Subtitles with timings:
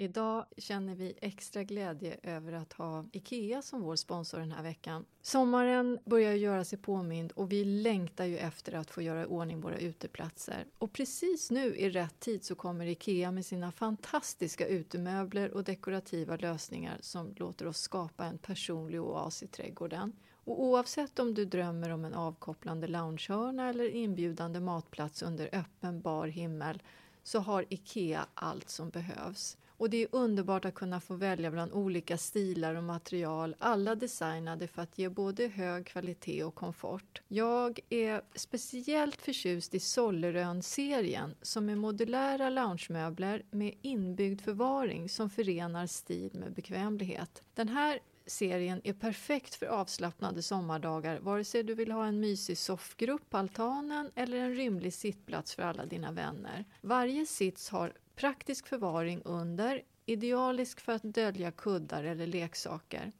[0.00, 5.04] Idag känner vi extra glädje över att ha IKEA som vår sponsor den här veckan.
[5.22, 9.60] Sommaren börjar göra sig påmind och vi längtar ju efter att få göra i ordning
[9.60, 10.66] våra uteplatser.
[10.78, 16.36] Och precis nu i rätt tid så kommer IKEA med sina fantastiska utemöbler och dekorativa
[16.36, 20.12] lösningar som låter oss skapa en personlig oas i trädgården.
[20.32, 26.26] Och oavsett om du drömmer om en avkopplande loungehörna eller inbjudande matplats under öppen bar
[26.26, 26.82] himmel
[27.22, 29.56] så har IKEA allt som behövs.
[29.80, 34.68] Och det är underbart att kunna få välja bland olika stilar och material, alla designade
[34.68, 37.22] för att ge både hög kvalitet och komfort.
[37.28, 45.86] Jag är speciellt förtjust i Sollerön-serien som är modulära loungemöbler med inbyggd förvaring som förenar
[45.86, 47.42] stil med bekvämlighet.
[47.54, 52.58] Den här serien är perfekt för avslappnade sommardagar vare sig du vill ha en mysig
[52.58, 56.64] soffgrupp på altanen eller en rymlig sittplats för alla dina vänner.
[56.80, 63.12] Varje sits har praktisk förvaring under, idealisk för att dölja kuddar eller leksaker.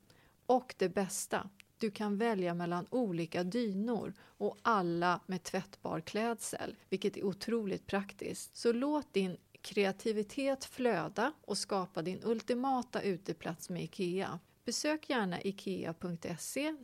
[0.47, 7.17] Och det bästa, du kan välja mellan olika dynor och alla med tvättbar klädsel, vilket
[7.17, 8.57] är otroligt praktiskt.
[8.57, 14.39] Så låt din kreativitet flöda och skapa din ultimata uteplats med IKEA.
[14.65, 16.75] Besök gärna ikea.se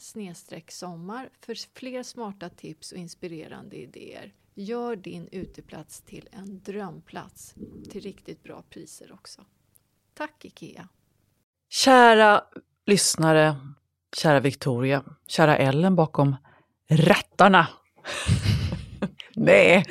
[0.69, 4.33] sommar för fler smarta tips och inspirerande idéer.
[4.59, 7.55] Gör din uteplats till en drömplats
[7.91, 9.43] till riktigt bra priser också.
[10.15, 10.89] Tack IKEA!
[11.69, 12.45] Kära
[12.87, 13.57] lyssnare,
[14.17, 16.37] kära Victoria, kära Ellen bakom
[16.89, 17.67] rattarna.
[19.35, 19.85] nej,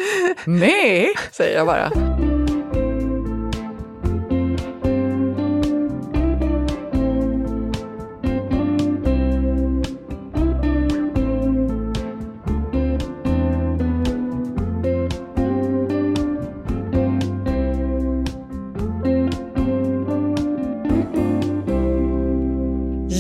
[0.46, 2.25] nej, säger jag bara.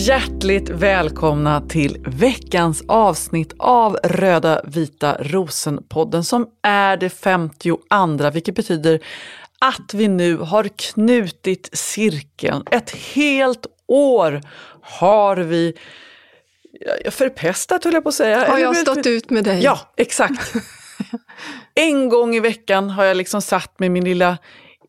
[0.07, 8.99] Hjärtligt välkomna till veckans avsnitt av Röda vita rosen-podden som är det 52, vilket betyder
[9.59, 12.63] att vi nu har knutit cirkeln.
[12.71, 14.41] Ett helt år
[14.81, 15.73] har vi
[17.09, 18.51] förpestat höll jag på att säga.
[18.51, 19.63] Har jag stått ut med dig?
[19.63, 20.53] Ja, exakt.
[21.75, 24.37] En gång i veckan har jag liksom satt med min lilla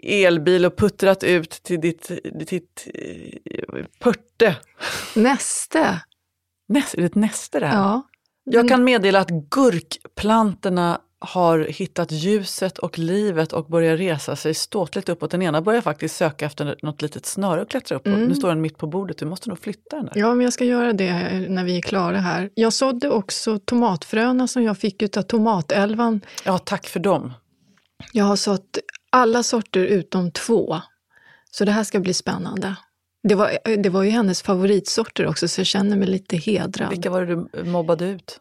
[0.06, 2.10] elbil och puttrat ut till ditt,
[2.48, 4.56] ditt eh, pörte.
[5.14, 6.00] Näste!
[6.68, 7.72] Näst, är det ett näste där?
[7.72, 8.02] Ja.
[8.44, 15.08] Jag kan meddela att gurkplantorna har hittat ljuset och livet och börjar resa sig ståtligt
[15.08, 15.30] uppåt.
[15.30, 18.10] Den ena börjar faktiskt söka efter något litet snöre att klättra upp på.
[18.10, 18.24] Mm.
[18.24, 20.12] Nu står den mitt på bordet, du måste nog flytta den där.
[20.16, 22.50] Ja, men jag ska göra det när vi är klara här.
[22.54, 26.20] Jag sådde också tomatfröna som jag fick utav Tomatälvan.
[26.44, 27.32] Ja, tack för dem.
[28.12, 28.78] Jag har sått
[29.10, 30.80] alla sorter utom två.
[31.50, 32.76] Så det här ska bli spännande.
[33.22, 36.90] Det var, det var ju hennes favoritsorter också, så jag känner mig lite hedrad.
[36.90, 38.40] Vilka var det du mobbade ut?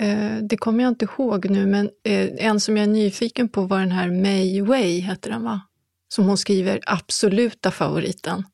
[0.00, 3.62] Eh, det kommer jag inte ihåg nu, men eh, en som jag är nyfiken på
[3.62, 5.60] var den här May Way, heter den va?
[6.08, 8.44] Som hon skriver, absoluta favoriten.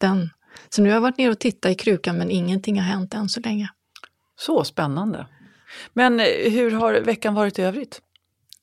[0.00, 0.30] Den.
[0.68, 3.28] Så nu har jag varit ner och tittat i krukan, men ingenting har hänt än
[3.28, 3.68] så länge.
[4.38, 5.26] Så spännande.
[5.92, 8.00] Men eh, hur har veckan varit i övrigt?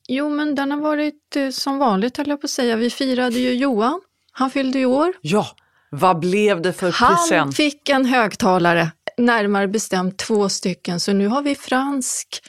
[0.08, 2.76] Jo, men den har varit eh, som vanligt, höll jag på att säga.
[2.76, 4.00] Vi firade ju Johan.
[4.32, 5.12] Han fyllde ju år.
[5.20, 5.46] Ja,
[5.90, 7.56] vad blev det för Han present?
[7.56, 12.42] fick en högtalare, närmare bestämt två stycken, så nu har vi fransk,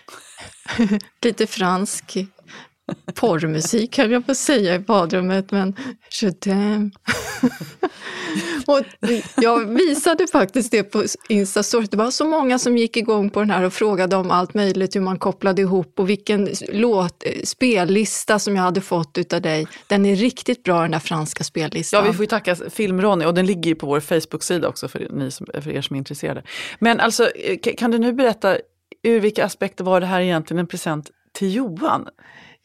[1.22, 2.18] lite fransk
[3.14, 5.76] porrmusik höll jag på att säga i badrummet, men
[6.22, 6.32] je
[8.68, 8.82] och
[9.36, 11.88] jag visade faktiskt det på Instastory.
[11.92, 14.96] Det var så många som gick igång på den här och frågade om allt möjligt,
[14.96, 19.68] hur man kopplade ihop och vilken låt, eh, spellista som jag hade fått utav dig.
[19.88, 22.04] Den är riktigt bra den där franska spellistan.
[22.06, 25.08] Ja, vi får ju tacka Film-Ronny och den ligger ju på vår Facebook-sida också för,
[25.12, 26.44] ni som, för er som är intresserade.
[26.80, 28.58] Men alltså, eh, kan du nu berätta
[29.04, 32.08] ur vilka aspekter var det här egentligen en present till Johan?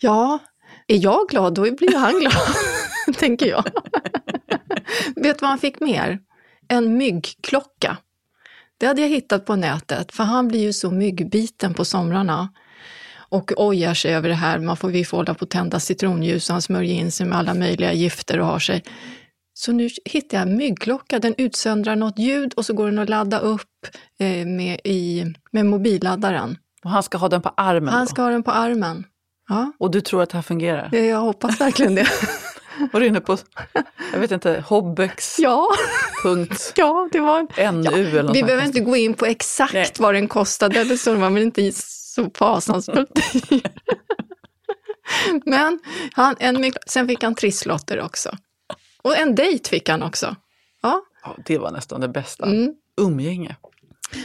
[0.00, 0.38] Ja,
[0.86, 2.54] är jag glad då blir han glad,
[3.18, 3.64] tänker jag.
[5.16, 6.18] Vet du vad han fick mer?
[6.68, 7.96] En myggklocka.
[8.78, 12.48] Det hade jag hittat på nätet, för han blir ju så myggbiten på somrarna
[13.30, 14.58] och ojar sig över det här.
[14.58, 17.38] Man får, vi får hålla på att tända citronljus och han smörjer in sig med
[17.38, 18.82] alla möjliga gifter och har sig.
[19.54, 23.08] Så nu hittar jag en myggklocka, den utsöndrar något ljud och så går den att
[23.08, 23.86] ladda upp
[24.18, 26.58] eh, med, i, med mobilladdaren.
[26.84, 27.94] Och han ska ha den på armen?
[27.94, 28.10] Han då?
[28.10, 29.04] ska ha den på armen.
[29.50, 29.72] Ja.
[29.78, 30.88] Och du tror att det här fungerar?
[30.90, 32.08] Det, jag hoppas verkligen det.
[32.92, 33.36] Var du inne på,
[34.12, 35.38] jag vet inte, Hobbex?
[35.38, 35.68] Ja.
[36.22, 36.72] Punkt.
[36.76, 37.72] Ja, det var...
[37.72, 39.92] NU ja, eller något Vi behöver inte gå in på exakt Nej.
[39.98, 43.10] vad den kostade, eller så, var väl inte så fasansfullt.
[45.44, 45.80] Men
[46.12, 48.36] han, en, sen fick han trisslotter också.
[49.02, 50.36] Och en dejt fick han också.
[50.82, 52.46] Ja, Ja, det var nästan det bästa.
[52.46, 52.74] Mm.
[52.96, 53.56] Umgänge.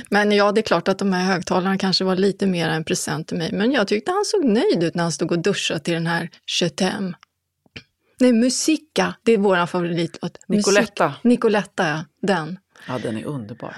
[0.09, 3.27] Men ja, det är klart att de här högtalarna kanske var lite mer en present
[3.27, 3.51] till mig.
[3.53, 6.29] Men jag tyckte han såg nöjd ut när han stod och duschade till den här
[6.51, 7.13] t'aime.
[8.19, 10.37] Nej, Musica, det är vår favoritlåt.
[10.47, 11.07] Nicoletta.
[11.07, 12.05] Musik- Nicoletta, ja.
[12.21, 12.59] Den.
[12.87, 13.75] Ja, den är underbar.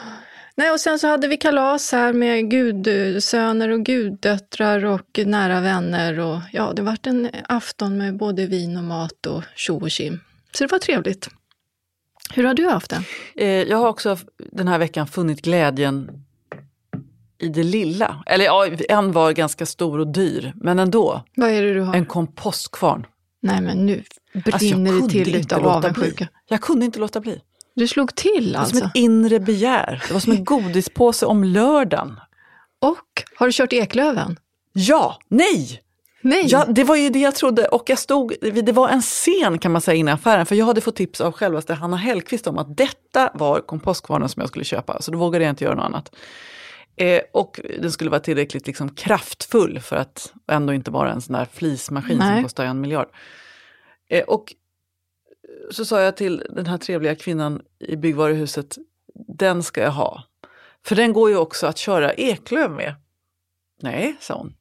[0.56, 6.19] Nej, och sen så hade vi kalas här med gudsöner och guddöttrar och nära vänner.
[6.19, 10.19] Och ja, det vart en afton med både vin och mat och tjo och tjim.
[10.51, 11.30] Så det var trevligt.
[12.33, 13.03] Hur har du haft det?
[13.35, 14.18] Eh, jag har också
[14.51, 16.09] den här veckan funnit glädjen
[17.41, 18.24] i det lilla.
[18.25, 21.24] Eller ja, en var ganska stor och dyr, men ändå.
[21.35, 21.94] Vad är det du har?
[21.95, 23.06] En kompostkvarn.
[23.41, 24.03] Nej, men nu
[24.45, 26.27] Alltså, brinner det kunde till utav avundsjuka.
[26.50, 27.41] Jag kunde inte låta bli.
[27.75, 28.85] Du slog till Det var som alltså?
[28.85, 30.03] ett inre begär.
[30.07, 32.19] Det var som en godispåse om lördagen.
[32.81, 34.39] Och har du kört Eklöven?
[34.74, 35.81] Ja, nej!
[36.22, 36.44] Nej!
[36.48, 39.72] Ja, det var ju det jag trodde och jag stod, det var en scen kan
[39.72, 42.78] man säga innan affären för jag hade fått tips av självaste Hanna Hellqvist om att
[42.78, 46.16] detta var kompostkvarnen som jag skulle köpa så då vågade jag inte göra något annat.
[46.96, 51.34] Eh, och den skulle vara tillräckligt liksom, kraftfull för att ändå inte vara en sån
[51.34, 52.36] där flismaskin Nej.
[52.36, 53.08] som kostar en miljard.
[54.10, 54.54] Eh, och
[55.72, 58.78] så sa jag till den här trevliga kvinnan i byggvaruhuset,
[59.13, 60.24] den ska jag ha.
[60.86, 62.96] För den går ju också att köra eklöv med.
[63.81, 64.54] Nej, sa hon.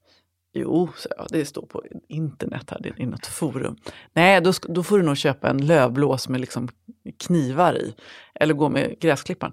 [0.59, 3.77] Jo, sa jag, det står på internet här, det är i något forum.
[4.13, 6.69] Nej, då, då får du nog köpa en lövblås med liksom
[7.27, 7.95] knivar i.
[8.35, 9.53] Eller gå med gräsklipparen.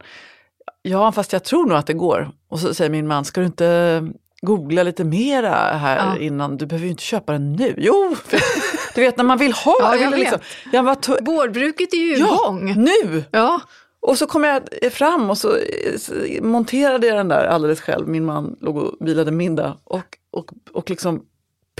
[0.82, 2.32] Ja, fast jag tror nog att det går.
[2.48, 4.02] Och så säger min man, ska du inte
[4.42, 6.18] googla lite mera här Ja.
[6.18, 6.58] innan?
[6.58, 7.74] Du behöver ju inte köpa den nu.
[7.78, 8.40] Jo, för,
[8.96, 9.76] du vet när man vill ha.
[9.80, 10.40] Ja, jag vill liksom,
[10.72, 12.74] jag var Vårbruket är ju ja, igång.
[12.84, 13.24] nu!
[13.32, 13.62] Ja.
[14.08, 18.08] Och så kom jag fram och så eh, monterade jag den där alldeles själv.
[18.08, 21.26] Min man låg och vilade middag och, och, och liksom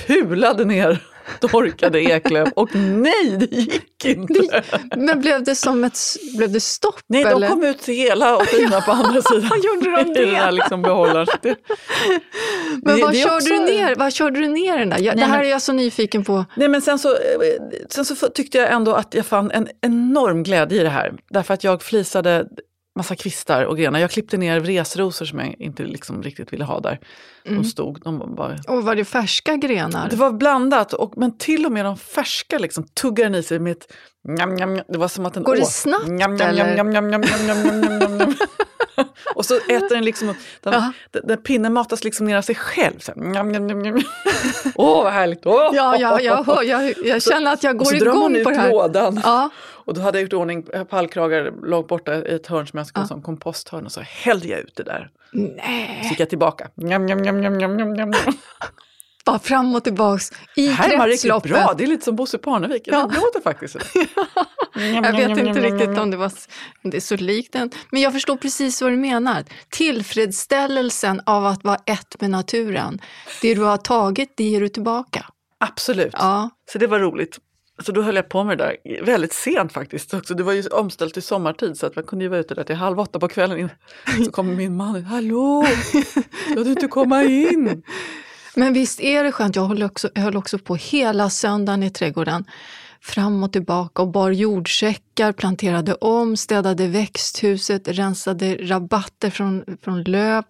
[0.08, 1.04] pulade ner
[1.40, 2.48] torkade eklöv.
[2.56, 4.64] Och nej, det gick inte!
[4.96, 5.98] Men blev det som ett
[6.38, 7.00] blev det stopp?
[7.08, 7.48] Nej, de eller?
[7.48, 9.50] kom ut hela och fina på andra sidan.
[9.64, 10.26] Gjorde de I det?
[10.26, 11.28] den här liksom behållaren.
[11.42, 11.56] Det-
[12.84, 13.96] Men det- vad det körde också- du ner?
[13.96, 15.00] Vad körde du ner den där?
[15.00, 16.46] Jag, det Nej, här men- är jag så nyfiken på.
[16.56, 17.18] Nej men sen så, eh,
[17.90, 21.14] sen så tyckte jag ändå att jag fann en enorm glädje i det här.
[21.30, 22.46] Därför att jag flisade
[22.96, 24.00] massa kvistar och grenar.
[24.00, 27.00] Jag klippte ner vresrosor som jag inte liksom riktigt ville ha där.
[27.44, 28.58] De stod, de var bara...
[28.68, 30.10] Och var det färska grenar?
[30.10, 33.60] Det var blandat, och, men till och med de färska liksom, tuggar den i sig
[33.60, 33.94] med ett
[34.28, 34.86] njam, njam, njam.
[34.88, 35.72] Det var som att den Går det åt.
[35.72, 36.68] snabbt, njam, njam, eller?
[39.36, 40.28] Och så äter den liksom,
[40.62, 40.92] den, Ja.
[41.24, 43.00] den, pinnen matas liksom ner av sig själv.
[43.00, 44.04] Så här.
[44.76, 45.46] Åh, vad härligt!
[45.46, 45.70] Åh.
[45.74, 48.44] Ja, ja jag, hör, jag, jag känner att jag går så drar man igång ut
[48.44, 48.70] på det här.
[48.70, 49.22] lådan.
[49.24, 49.50] Ja.
[49.86, 53.02] Och då hade jag gjort ordning pallkragar långt borta i ett hörn som jag skulle
[53.04, 55.10] ha som komposthörn och så hällde jag ut det där.
[55.32, 56.68] Så Nej, gick jag tillbaka.
[56.76, 58.14] Njam, njam, njam, njam, njam, njam,
[59.26, 61.52] bara fram och tillbaks i Det här var riktigt kretsloppet.
[61.52, 62.84] bra, det är lite som Bosse Parnevik.
[62.86, 62.98] Ja.
[63.12, 63.88] Det låter faktiskt sådär.
[64.76, 66.32] Jag vet inte riktigt om det, var,
[66.84, 67.72] om det är så likt den.
[67.90, 69.44] Men jag förstår precis vad du menar.
[69.70, 73.02] Tillfredsställelsen av att vara ett med naturen.
[73.42, 75.26] Det du har tagit, det ger du tillbaka.
[75.58, 76.14] Absolut.
[76.14, 76.50] Ja.
[76.72, 77.40] Så det var roligt.
[77.86, 80.14] Så då höll jag på med det där väldigt sent faktiskt.
[80.14, 80.34] Också.
[80.34, 82.76] Det var ju omställt till sommartid så att man kunde ju vara ute där till
[82.76, 83.70] halv åtta på kvällen.
[84.26, 85.04] Så kommer min man in.
[85.04, 85.66] Hallå,
[86.52, 87.84] ska du inte komma in?
[88.56, 92.46] Men visst är det skönt, jag höll också, höll också på hela söndagen i trädgården.
[93.04, 100.44] Fram och tillbaka och bar jordsäckar, planterade om, städade växthuset, rensade rabatter från, från löv.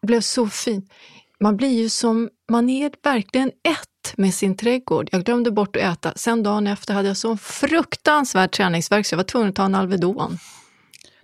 [0.00, 0.92] Det blev så fint.
[1.40, 5.08] man blir ju som, man är verkligen ett med sin trädgård.
[5.12, 6.12] Jag glömde bort att äta.
[6.16, 9.74] Sen dagen efter hade jag så fruktansvärd träningsvärk så jag var tvungen att ta en
[9.74, 10.38] Alvedon.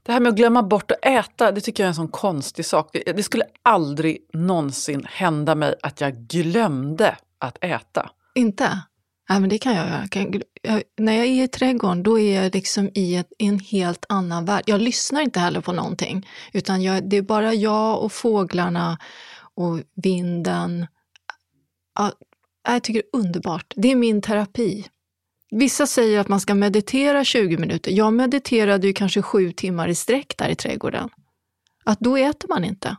[0.02, 2.66] Det här med att glömma bort att äta, det tycker jag är en sån konstig
[2.66, 2.96] sak.
[3.06, 8.10] Det skulle aldrig någonsin hända mig att jag glömde att äta.
[8.34, 8.80] Inte?
[9.30, 10.08] Nej, men det kan jag göra.
[10.62, 14.44] Jag, när jag är i trädgården, då är jag liksom i, ett, en helt annan
[14.44, 14.62] värld.
[14.66, 18.98] Jag lyssnar inte heller på någonting, utan jag, det är bara jag och fåglarna
[19.54, 20.86] och vinden.
[21.98, 22.12] Ja,
[22.68, 23.72] jag tycker det är underbart.
[23.76, 24.86] Det är min terapi.
[25.50, 27.92] Vissa säger att man ska meditera 20 minuter.
[27.92, 31.08] Jag mediterade ju kanske sju timmar i sträck där i trädgården.
[31.84, 32.96] Att då äter man inte.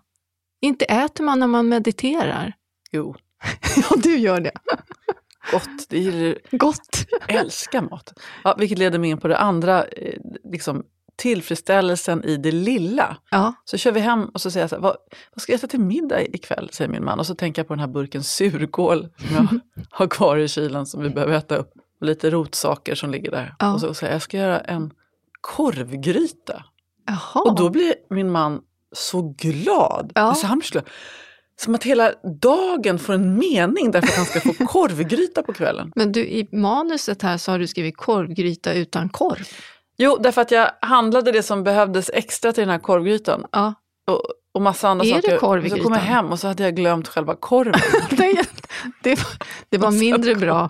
[0.61, 2.53] Inte äter man när man mediterar.
[2.91, 3.15] Jo,
[3.75, 4.51] Ja, du gör det.
[5.51, 5.89] Gott.
[5.89, 7.05] Det är, Gott.
[7.27, 8.13] älskar mat.
[8.43, 10.83] Ja, vilket leder mig in på det andra, eh, liksom,
[11.15, 13.17] tillfredsställelsen i det lilla.
[13.31, 13.53] Ja.
[13.65, 14.95] Så kör vi hem och så säger jag så här, vad,
[15.35, 16.69] vad ska jag äta till middag ikväll?
[16.71, 17.19] säger min man.
[17.19, 20.85] Och så tänker jag på den här burken surkål som jag har kvar i kylen
[20.85, 21.73] som vi behöver äta upp.
[21.99, 23.55] Och lite rotsaker som ligger där.
[23.59, 23.73] Ja.
[23.73, 24.93] Och så säger jag, jag ska göra en
[25.41, 26.63] korvgryta.
[27.05, 27.43] Jaha.
[27.43, 30.11] Och då blir min man så glad.
[30.15, 30.21] Ja.
[30.21, 30.85] Alltså han blir så glad.
[31.63, 35.91] Som att hela dagen får en mening därför att han ska få korvgryta på kvällen.
[35.95, 39.47] Men du, i manuset här så har du skrivit korvgryta utan korv.
[39.97, 43.45] Jo, därför att jag handlade det som behövdes extra till den här korvgrytan.
[43.51, 43.73] Ja.
[44.07, 44.21] Och,
[44.53, 45.37] och massa andra Är det saker.
[45.37, 47.81] korv i så kom jag hem och så hade jag glömt själva korven.
[48.09, 48.45] det,
[49.03, 49.27] det, var,
[49.69, 50.69] det var mindre bra.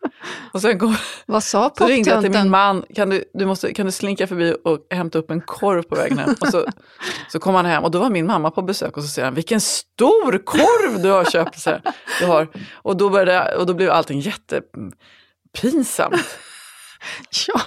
[0.52, 3.74] och sen kom, Vad sa så ringde jag till min man, kan du, du, måste,
[3.74, 6.34] kan du slinka förbi och hämta upp en korv på vägen hem?
[6.40, 6.64] Och så,
[7.28, 9.34] så kom han hem och då var min mamma på besök och så säger han,
[9.34, 11.58] vilken stor korv du har köpt.
[11.58, 11.82] Så här,
[12.20, 12.48] du har.
[12.72, 16.38] Och, då började, och då blev allting jättepinsamt.
[17.46, 17.60] Ja,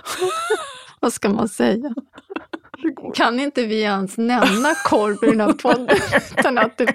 [0.99, 1.93] vad ska man säga?
[3.13, 5.97] Kan inte vi ens nämna korv i den här podden
[6.37, 6.93] utan att det...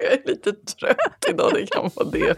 [0.00, 2.34] Jag är lite trött idag, det kan vara det.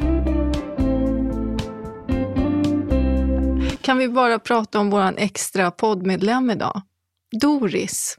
[3.81, 6.83] Kan vi bara prata om vår extra poddmedlem idag?
[7.40, 8.19] Doris.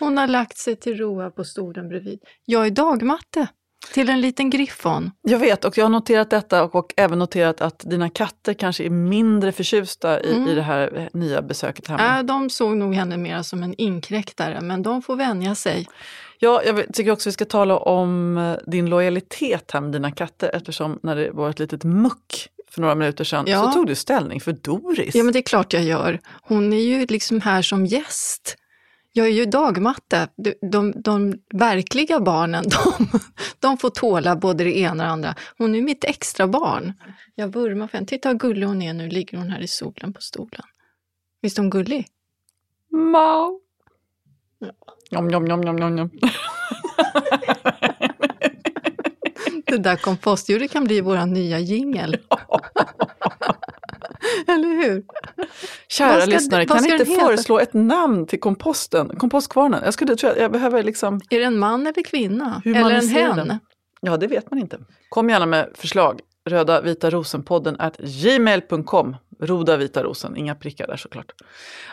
[0.00, 2.20] Hon har lagt sig till ro här på stolen bredvid.
[2.44, 3.48] Jag är dagmatte
[3.94, 5.10] till en liten griffon.
[5.22, 8.84] Jag vet och jag har noterat detta och, och även noterat att dina katter kanske
[8.84, 10.48] är mindre förtjusta i, Mm.
[10.48, 12.18] i det här eh, nya besöket hemma.
[12.18, 15.86] Äh, de såg nog henne mer som en inkräktare, men de får vänja sig.
[16.38, 20.50] Ja, jag tycker också vi ska tala om eh, din lojalitet här med dina katter
[20.54, 23.62] eftersom när det var ett litet muck för några minuter sedan Ja.
[23.62, 25.14] så tog du ställning för Doris.
[25.14, 26.20] Ja, men det är klart jag gör.
[26.42, 28.56] Hon är ju liksom här som gäst.
[29.16, 30.28] Jag är ju dagmatte.
[30.36, 32.64] De, de, de verkliga barnen,
[32.98, 33.08] de,
[33.60, 35.34] de får tåla både det ena och det andra.
[35.58, 36.92] Hon är mitt extra barn.
[37.34, 38.06] Jag vurmar för henne.
[38.06, 40.62] Titta vad gullig hon är nu, ligger hon här i solen på stolen.
[41.42, 42.06] Visst är hon gullig?
[42.92, 43.60] Mau.
[45.10, 46.10] Njom, njom, njom, njom, njom, njom.
[49.66, 52.16] Det där kompostdjuret kan bli vår nya jingel.
[54.46, 55.04] Eller hur?
[55.88, 57.20] Kära ska- lyssnare, kan ni inte heta?
[57.26, 59.80] föreslå ett namn till komposten, kompostkvarnen?
[59.84, 62.62] Jag skulle tro att jag behöver liksom Är det en man eller kvinna?
[62.64, 63.36] Eller en hen?
[63.36, 63.58] den.
[64.00, 64.78] Ja, det vet man inte.
[65.08, 66.20] Kom gärna med förslag.
[66.48, 69.16] Röda vita rosen-podden at gmail.com.
[69.40, 71.32] Roda vita rosen, inga prickar där såklart.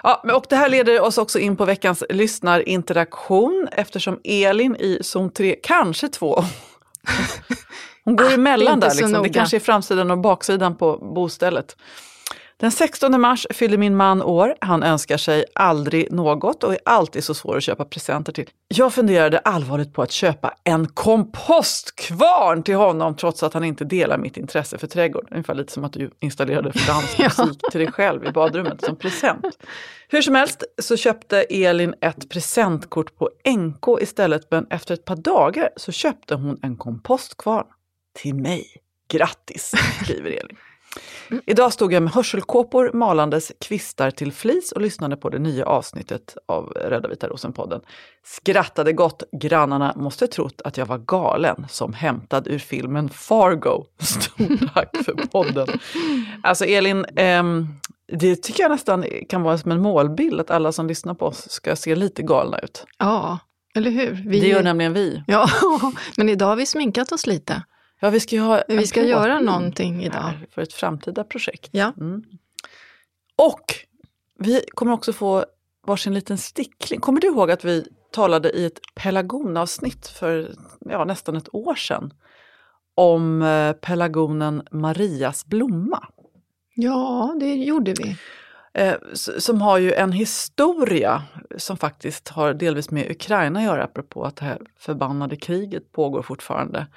[0.03, 5.29] Ja, och det här leder oss också in på veckans lyssnarinteraktion eftersom Elin i zon
[5.29, 6.43] 3, kanske 2,
[8.03, 9.23] hon går Ah, emellan där, liksom.
[9.23, 11.75] det kanske är framsidan och baksidan på bostället.
[12.57, 14.55] Den 16 mars fyller min man år.
[14.61, 18.49] Han önskar sig aldrig något och är alltid så svår att köpa presenter till.
[18.67, 24.17] Jag funderade allvarligt på att köpa en kompostkvarn till honom trots att han inte delar
[24.17, 25.27] mitt intresse för trädgård.
[25.31, 29.45] Ungefär lite som att du installerade fransk musik till dig själv i badrummet som present.
[30.07, 35.15] Hur som helst så köpte Elin ett presentkort på NK istället men efter ett par
[35.15, 37.65] dagar så köpte hon en kompostkvarn
[38.13, 38.65] till mig.
[39.09, 39.71] Grattis,
[40.03, 40.57] skriver Elin.
[41.45, 46.37] Idag stod jag med hörselkåpor malandes kvistar till flis och lyssnade på det nya avsnittet
[46.45, 47.81] av Röda vita rosen-podden.
[48.25, 53.85] Skrattade gott, grannarna måste trott att jag var galen som hämtad ur filmen Fargo.
[53.99, 55.67] Stort tack för podden.
[56.43, 57.67] Alltså Elin, ehm,
[58.07, 61.51] det tycker jag nästan kan vara som en målbild att alla som lyssnar på oss
[61.51, 62.85] ska se lite galna ut.
[62.97, 63.39] Ja,
[63.75, 64.23] eller hur?
[64.27, 65.23] Vi, Det gör nämligen vi.
[65.27, 65.49] Ja,
[66.17, 67.63] men idag har vi sminkat oss lite.
[68.03, 70.31] Ja, vi ska ha Vi ska göra någonting idag.
[70.51, 71.69] för ett framtida projekt.
[71.71, 71.93] Ja.
[71.97, 72.23] Mm.
[73.35, 73.75] Och
[74.39, 75.45] vi kommer också få
[75.87, 76.99] varsin liten stickling.
[76.99, 82.13] Kommer du ihåg att vi talade i ett pelargonavsnitt för ja, nästan ett år sedan
[82.95, 86.07] om eh, pelargonen Marias blomma?
[86.75, 88.17] Ja, det gjorde vi.
[88.73, 88.95] Eh,
[89.37, 91.23] som har ju en historia
[91.57, 96.21] som faktiskt har delvis med Ukraina att göra, apropå att det här förbannade kriget pågår
[96.21, 96.87] fortfarande.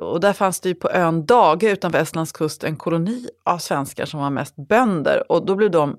[0.00, 4.06] Och där fanns det ju på ön Dage utanför Estlands kust en koloni av svenskar
[4.06, 5.32] som var mest bönder.
[5.32, 5.98] Och då blev de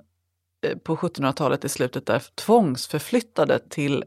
[0.66, 4.04] eh, på 1700-talet i slutet där tvångsförflyttade till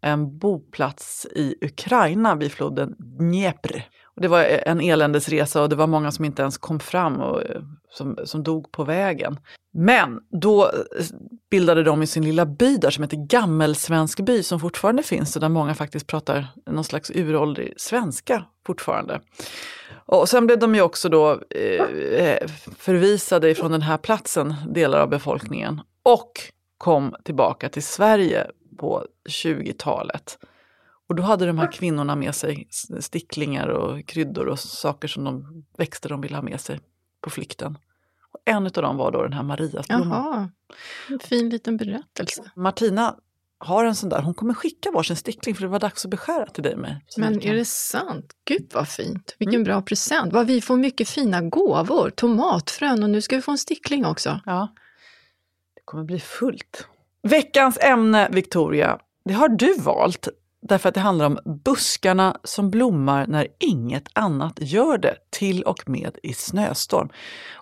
[0.00, 3.88] en boplats i Ukraina vid floden Dnepr.
[4.22, 7.62] Det var en eländesresa och det var många som inte ens kom fram och eh,
[7.90, 9.38] som, som dog på vägen.
[9.74, 10.70] Men då eh,
[11.50, 15.40] bildade de i sin lilla by där som heter Gammelsvensk by som fortfarande finns och
[15.40, 19.20] där många faktiskt pratar någon slags uråldrig svenska fortfarande.
[20.06, 21.84] Och sen blev de ju också då eh,
[22.26, 22.48] eh
[22.78, 26.32] förvisade ifrån den här platsen, delar av befolkningen, och
[26.78, 28.46] kom tillbaka till Sverige
[28.78, 30.38] på 20-talet.
[31.12, 32.68] Och då hade de här kvinnorna med sig
[33.00, 36.80] sticklingar och kryddor och saker som de växter de ville ha med sig
[37.20, 37.78] på flykten.
[38.32, 40.08] Och en av dem var då den här Mariasblomman.
[40.08, 40.50] Jaha,
[41.08, 42.50] en fin liten berättelse.
[42.56, 43.16] Martina
[43.58, 46.46] har en sån där, hon kommer skicka varsin stickling för det var dags att beskära
[46.46, 47.04] till dig mig.
[47.16, 48.32] Men är det sant?
[48.44, 49.36] Gud vad fint!
[49.38, 49.64] Vilken mm.
[49.64, 50.32] bra present!
[50.32, 54.40] Vad vi får mycket fina gåvor, tomatfrön och nu ska vi få en stickling också.
[54.46, 54.74] Ja,
[55.74, 56.86] det kommer bli fullt.
[57.22, 60.28] Veckans ämne, Victoria, det har du valt
[60.62, 65.88] därför att det handlar om buskarna som blommar när inget annat gör det, till och
[65.88, 67.08] med i snöstorm.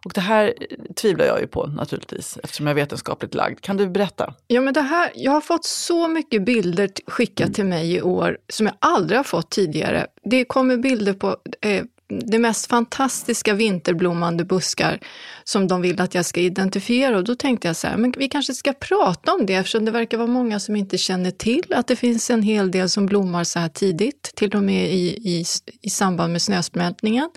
[0.04, 0.54] Och det här
[0.96, 3.60] tvivlar jag ju på naturligtvis, eftersom jag är vetenskapligt lagd.
[3.60, 4.34] Kan du berätta?
[4.46, 8.38] Ja, men det här, jag har fått så mycket bilder skickat till mig i år
[8.48, 10.06] som jag aldrig har fått tidigare.
[10.24, 14.98] Det kommer bilder på eh, det mest fantastiska vinterblommande buskar
[15.44, 17.16] som de vill att jag ska identifiera.
[17.16, 19.90] Och då tänkte jag så här, men vi kanske ska prata om det eftersom det
[19.90, 23.44] verkar vara många som inte känner till att det finns en hel del som blommar
[23.44, 25.44] så här tidigt, till och med i, i,
[25.82, 27.30] i samband med snösmältningen.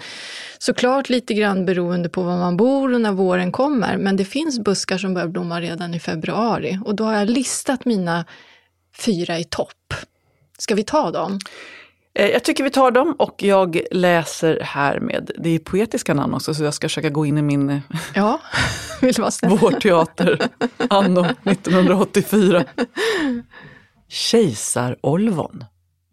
[0.59, 4.59] Såklart lite grann beroende på var man bor och när våren kommer, men det finns
[4.59, 6.79] buskar som börjar blomma redan i februari.
[6.85, 8.25] Och då har jag listat mina
[8.97, 9.93] fyra i topp.
[10.57, 11.39] Ska vi ta dem?
[12.15, 16.33] Eh, jag tycker vi tar dem och jag läser här med, det är poetiska namn
[16.33, 17.81] också så jag ska försöka gå in i min
[18.15, 18.41] ja,
[19.01, 20.49] vill vår teater
[20.89, 22.63] anno 1984.
[24.07, 25.65] Kejsarolvon.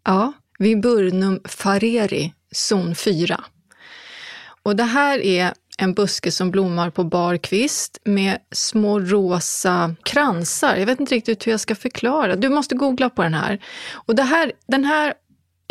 [0.05, 3.43] Ja, Viburnum fareri, zon 4.
[4.63, 10.75] Och det här är en buske som blommar på bar kvist med små rosa kransar.
[10.75, 12.35] Jag vet inte riktigt hur jag ska förklara.
[12.35, 13.59] Du måste googla på den här.
[13.91, 15.13] Och det här, den här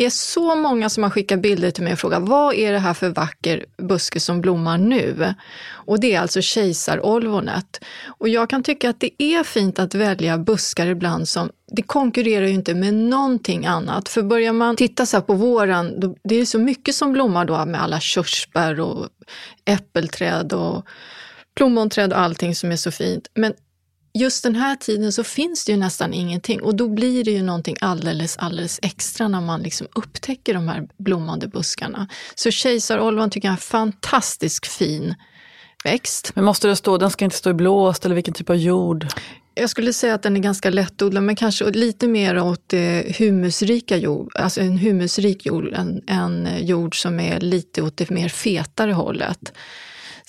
[0.05, 2.93] är så många som har skickat bilder till mig och frågat vad är det här
[2.93, 5.33] för vacker buske som blommar nu?
[5.69, 7.83] Och det är alltså kejsarolvonet.
[8.07, 12.45] Och jag kan tycka att det är fint att välja buskar ibland som, det konkurrerar
[12.45, 14.09] ju inte med någonting annat.
[14.09, 17.45] För börjar man titta så här på våren, då, det är så mycket som blommar
[17.45, 19.07] då med alla körsbär och
[19.65, 20.85] äppelträd och
[21.55, 23.27] plommonträd och allting som är så fint.
[23.33, 23.53] Men
[24.13, 27.43] just den här tiden så finns det ju nästan ingenting och då blir det ju
[27.43, 32.07] någonting alldeles, alldeles extra när man liksom upptäcker de här blommande buskarna.
[32.35, 35.15] Så kejsarolvan tycker jag är en fantastiskt fin
[35.83, 36.31] växt.
[36.35, 39.07] Men måste det stå, den ska inte stå i blåst eller vilken typ av jord?
[39.53, 43.97] Jag skulle säga att den är ganska lättodlad, men kanske lite mer åt eh, humusrika
[43.97, 48.91] jord, alltså en humusrik jord, en, en jord som är lite åt det mer fetare
[48.91, 49.53] hållet.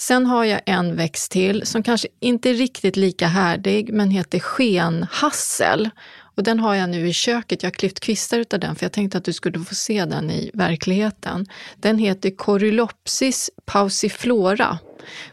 [0.07, 4.39] Sen har jag en växt till som kanske inte är riktigt lika härdig men heter
[4.39, 5.91] skenhassel.
[6.37, 7.63] Och den har jag nu i köket.
[7.63, 10.31] Jag har klippt kvistar utav den för jag tänkte att du skulle få se den
[10.31, 11.47] i verkligheten.
[11.77, 14.79] Den heter Corylopsis pausiflora.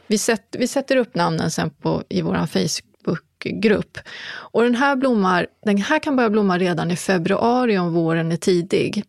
[0.08, 3.98] Vi, sätter, vi sätter upp namnen sen på, i vår Facebookgrupp.
[4.30, 8.38] Och den här, blommar, den här kan börja blomma redan i februari om våren är
[8.38, 9.04] tidig.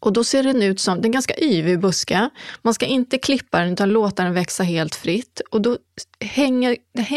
[0.00, 2.30] Och då ser den ut som, den är ganska yvig buske.
[2.62, 5.40] Man ska inte klippa den utan låta den växa helt fritt.
[5.50, 5.78] Och då
[6.20, 6.76] hänger,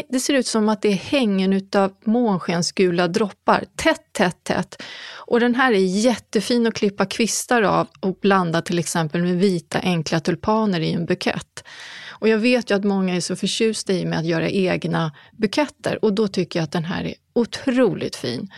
[0.10, 4.84] det ser ut som att det är hängen utav månskensgula droppar, tätt, tätt, tätt.
[5.14, 9.80] Och den här är jättefin att klippa kvistar av och blanda till exempel med vita
[9.80, 11.64] enkla tulpaner i en bukett.
[12.10, 16.06] Och jag vet ju att många är så förtjusta i med att göra egna buketter
[16.06, 18.50] och då tycker jag att den här är otroligt fin.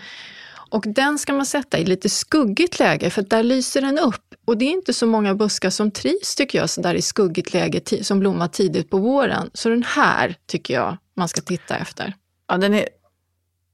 [0.74, 4.36] Och den ska man sätta i lite skuggigt läge för där lyser den upp.
[4.46, 7.54] Och det är inte så många buskar som trivs tycker jag, så där i skuggigt
[7.54, 9.50] läge som blommar tidigt på våren.
[9.54, 12.14] Så den här tycker jag man ska titta efter.
[12.48, 12.88] Ja, den är,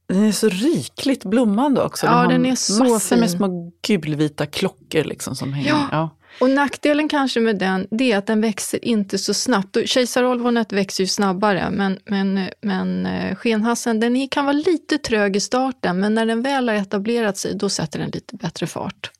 [0.08, 2.06] den är så rikligt blommande också.
[2.06, 3.20] Den ja, den är så massor fin.
[3.20, 5.68] med små gulvita klockor liksom som hänger.
[5.68, 5.88] Ja.
[5.90, 6.10] ja.
[6.38, 9.76] Och nackdelen kanske med den, det är att den växer inte så snabbt.
[9.84, 15.40] Kejsarolvonet växer ju snabbare, men, men, men eh, skenhassen den kan vara lite trög i
[15.40, 19.10] starten, men när den väl har etablerat sig, då sätter den lite bättre fart.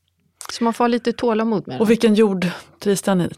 [0.53, 1.81] Så man får ha lite tålamod med den.
[1.81, 2.46] Och vilken jord
[2.79, 3.29] trivs den i?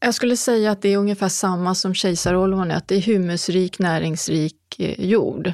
[0.00, 2.88] Jag skulle säga att det är ungefär samma som kejsarolvonet.
[2.88, 5.52] Det är humusrik, näringsrik eh, jord.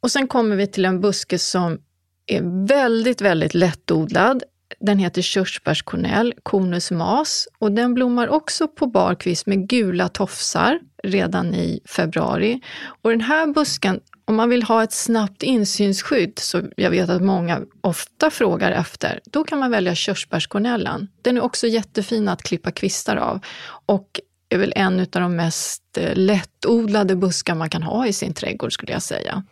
[0.00, 1.78] Och sen kommer vi till en buske som
[2.26, 4.42] är väldigt, väldigt lättodlad.
[4.80, 11.54] Den heter körsbärskornell, Conus mas, och den blommar också på barkvist med gula tofsar redan
[11.54, 12.60] i februari.
[13.02, 17.22] Och den här busken, om man vill ha ett snabbt insynsskydd, så jag vet att
[17.22, 21.08] många ofta frågar efter, då kan man välja körsbärskornellen.
[21.22, 23.40] Den är också jättefin att klippa kvistar av
[23.86, 28.34] och är väl en av de mest eh, lättodlade buskar man kan ha i sin
[28.34, 29.44] trädgård skulle jag säga.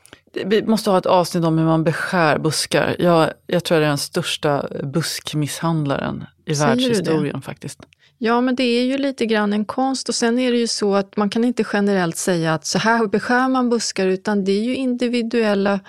[0.45, 2.97] Vi måste ha ett avsnitt om hur man beskär buskar.
[2.99, 7.81] Jag, jag tror jag är den största buskmisshandlaren i Säger världshistorien faktiskt.
[8.19, 10.95] Ja, men det är ju lite grann en konst och sen är det ju så
[10.95, 14.63] att man kan inte generellt säga att så här beskär man buskar, utan det är
[14.63, 15.81] ju individuella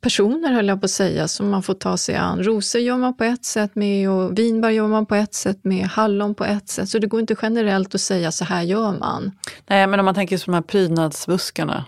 [0.00, 2.42] personer höll jag på att säga, som man får ta sig an.
[2.42, 5.86] Rosor gör man på ett sätt med och vinbär gör man på ett sätt med,
[5.86, 6.88] hallon på ett sätt.
[6.88, 9.32] Så det går inte generellt att säga så här gör man.
[9.66, 11.84] Nej, men om man tänker på de här prydnadsbuskarna.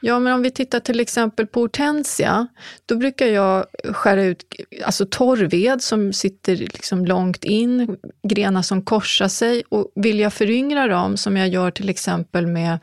[0.00, 2.46] Ja, men om vi tittar till exempel på hortensia,
[2.86, 4.44] då brukar jag skära ut
[4.84, 7.96] alltså torrved som sitter liksom långt in,
[8.28, 9.62] grenar som korsar sig.
[9.68, 12.78] Och vill jag föryngra dem, som jag gör till exempel med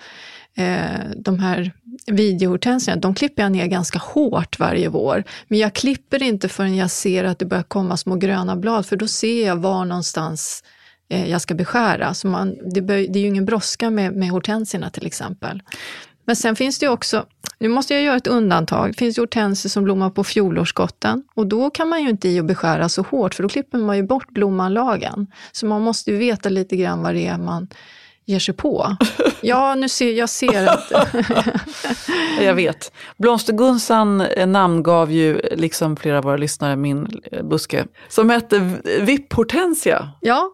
[0.57, 1.71] eh, de här
[2.07, 5.23] videohortensierna, de klipper jag ner ganska hårt varje vår.
[5.47, 8.95] Men jag klipper inte förrän jag ser att det börjar komma små gröna blad, för
[8.95, 10.63] då ser jag var någonstans
[11.09, 12.13] eh, jag ska beskära.
[12.13, 15.61] Så man, det, bör, det är ju ingen brådska med, med hortensierna till exempel.
[16.27, 17.25] Men sen finns det ju också,
[17.59, 21.47] nu måste jag göra ett undantag, det finns ju hortensier som blommar på fjolårsskotten och
[21.47, 24.03] då kan man ju inte i och beskära så hårt för då klipper man ju
[24.03, 25.27] bort blommanlagen.
[25.51, 27.67] Så man måste ju veta lite grann vad det är man
[28.25, 28.95] ger sig på.
[29.41, 30.91] Ja, nu ser jag ser att...
[32.41, 32.91] jag vet.
[33.17, 40.11] Blomstergunsan namngav ju, liksom flera av våra lyssnare, min buske som hette vipphortensia.
[40.21, 40.51] Ja,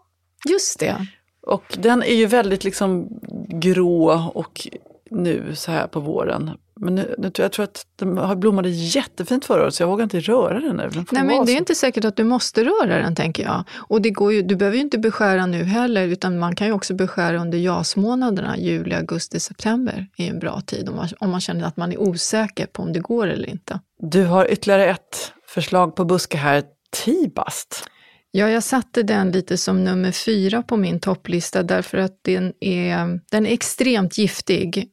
[0.49, 1.07] just det.
[1.47, 3.07] Och den är ju väldigt liksom
[3.49, 4.67] grå och
[5.15, 6.51] nu så här på våren.
[6.75, 10.19] Men nu, nu, jag tror att den blommade jättefint förra året så jag vågar inte
[10.19, 10.89] röra den nu.
[10.89, 13.63] Den Nej men det är inte säkert att du måste röra den tänker jag.
[13.77, 16.73] Och det går ju, du behöver ju inte beskära nu heller utan man kan ju
[16.73, 21.41] också beskära under jasmånaderna, juli, augusti, september är en bra tid om man, om man
[21.41, 23.79] känner att man är osäker på om det går eller inte.
[23.99, 26.63] Du har ytterligare ett förslag på buske här,
[27.03, 27.89] tibast.
[28.35, 33.19] Ja, jag satte den lite som nummer fyra på min topplista därför att den är,
[33.31, 34.89] den är extremt giftig.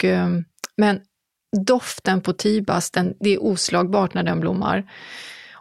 [0.00, 0.44] Och, ehm,
[0.76, 1.00] men
[1.66, 4.90] doften på tibas, den, det är oslagbart när den blommar.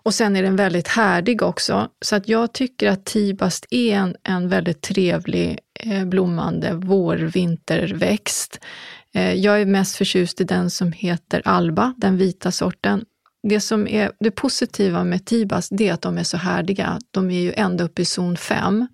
[0.04, 1.89] Och sen är den väldigt härdig också.
[2.02, 8.60] Så att jag tycker att tibast är en, en väldigt trevlig eh, blommande vårvinterväxt.
[9.13, 13.06] Eh, jag är mest förtjust i den som heter Alba, den vita sorten
[13.43, 16.99] det som är det positiva med Tibas, det är att de är så härdiga.
[17.12, 18.88] De är ju ända upp i zon 5.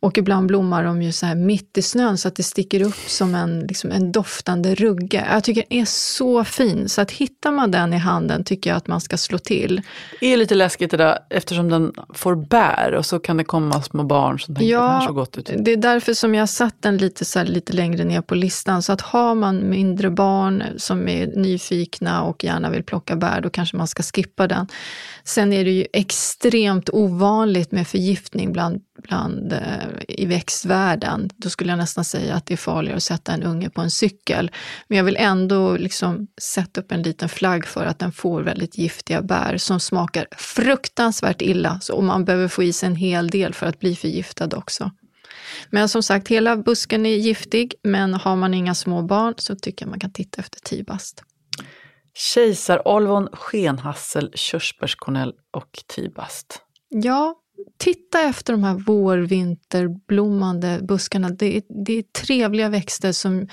[0.00, 2.94] Och ibland blommar de ju så här mitt i snön så att det sticker upp
[3.06, 5.26] som en, liksom en doftande rugge.
[5.30, 8.76] Jag tycker den är så fin, så att hittar man den i handen tycker jag
[8.76, 9.82] att man ska slå till.
[10.20, 13.82] Det är lite läskigt det där eftersom den får bär och så kan det komma
[13.82, 15.50] små barn som tänker ja, att det här så gott ut.
[15.58, 18.82] Det är därför som jag satt den lite, så här, lite längre ner på listan.
[18.82, 23.50] Så att har man mindre barn som är nyfikna och gärna vill plocka bär, då
[23.50, 24.66] kanske man ska skippa den.
[25.28, 29.60] Sen är det ju extremt ovanligt med förgiftning bland, bland, eh,
[30.08, 31.30] i växtvärlden.
[31.36, 33.90] Då skulle jag nästan säga att det är farligare att sätta en unge på en
[33.90, 34.50] cykel.
[34.86, 38.78] Men jag vill ändå liksom sätta upp en liten flagg för att den får väldigt
[38.78, 41.80] giftiga bär som smakar fruktansvärt illa.
[41.80, 44.90] Så, och man behöver få i sig en hel del för att bli förgiftad också.
[45.70, 49.84] Men som sagt, hela busken är giftig, men har man inga små barn så tycker
[49.84, 51.24] jag man kan titta efter tibast.
[52.18, 56.62] Kejsarolvon, skenhassel, körsbärskornell och tibast.
[56.88, 57.34] Ja,
[57.78, 61.28] titta efter de här vårvinterblommande buskarna.
[61.28, 63.48] Det är, det är trevliga växter som,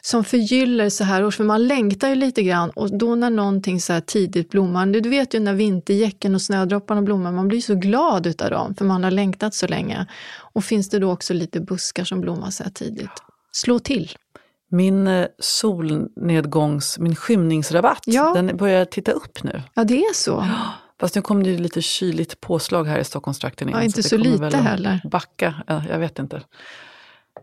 [0.00, 3.80] som förgyller så här års, för man längtar ju lite grann och då när någonting
[3.80, 7.74] så här tidigt blommar, du vet ju när vintergäcken och snödropparna blommar, man blir så
[7.74, 10.06] glad utav dem för man har längtat så länge.
[10.36, 13.10] Och finns det då också lite buskar som blommar så här tidigt,
[13.52, 14.16] slå till!
[14.74, 18.32] Min eh, solnedgångs, min skymningsrabatt, Ja.
[18.34, 19.62] den börjar titta upp nu.
[19.74, 20.46] Ja, det är så.
[21.00, 23.80] Fast nu kom det ju lite kyligt påslag här i Stockholmstrakten igen.
[23.80, 25.00] Ja, inte så kommer lite väl heller.
[25.10, 26.40] Backa, ja, jag vet inte.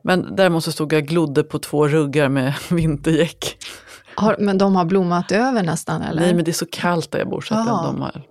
[0.03, 3.57] Men däremot så stod jag glodde på två ruggar med vintergäck.
[4.37, 6.21] Men de har blommat över nästan eller?
[6.21, 8.21] Nej men det är så kallt där jag bor så att de har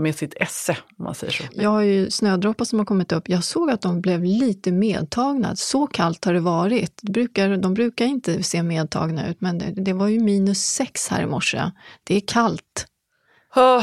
[0.00, 1.44] de är sitt esse om man säger så.
[1.52, 3.28] Jag har ju snödroppar som har kommit upp.
[3.28, 5.56] Jag såg att de blev lite medtagna.
[5.56, 6.98] Så kallt har det varit.
[7.02, 11.08] Det brukar, de brukar inte se medtagna ut, men det, det var ju minus sex
[11.08, 11.70] här i morse.
[12.04, 12.86] Det är kallt.
[13.54, 13.82] Ah,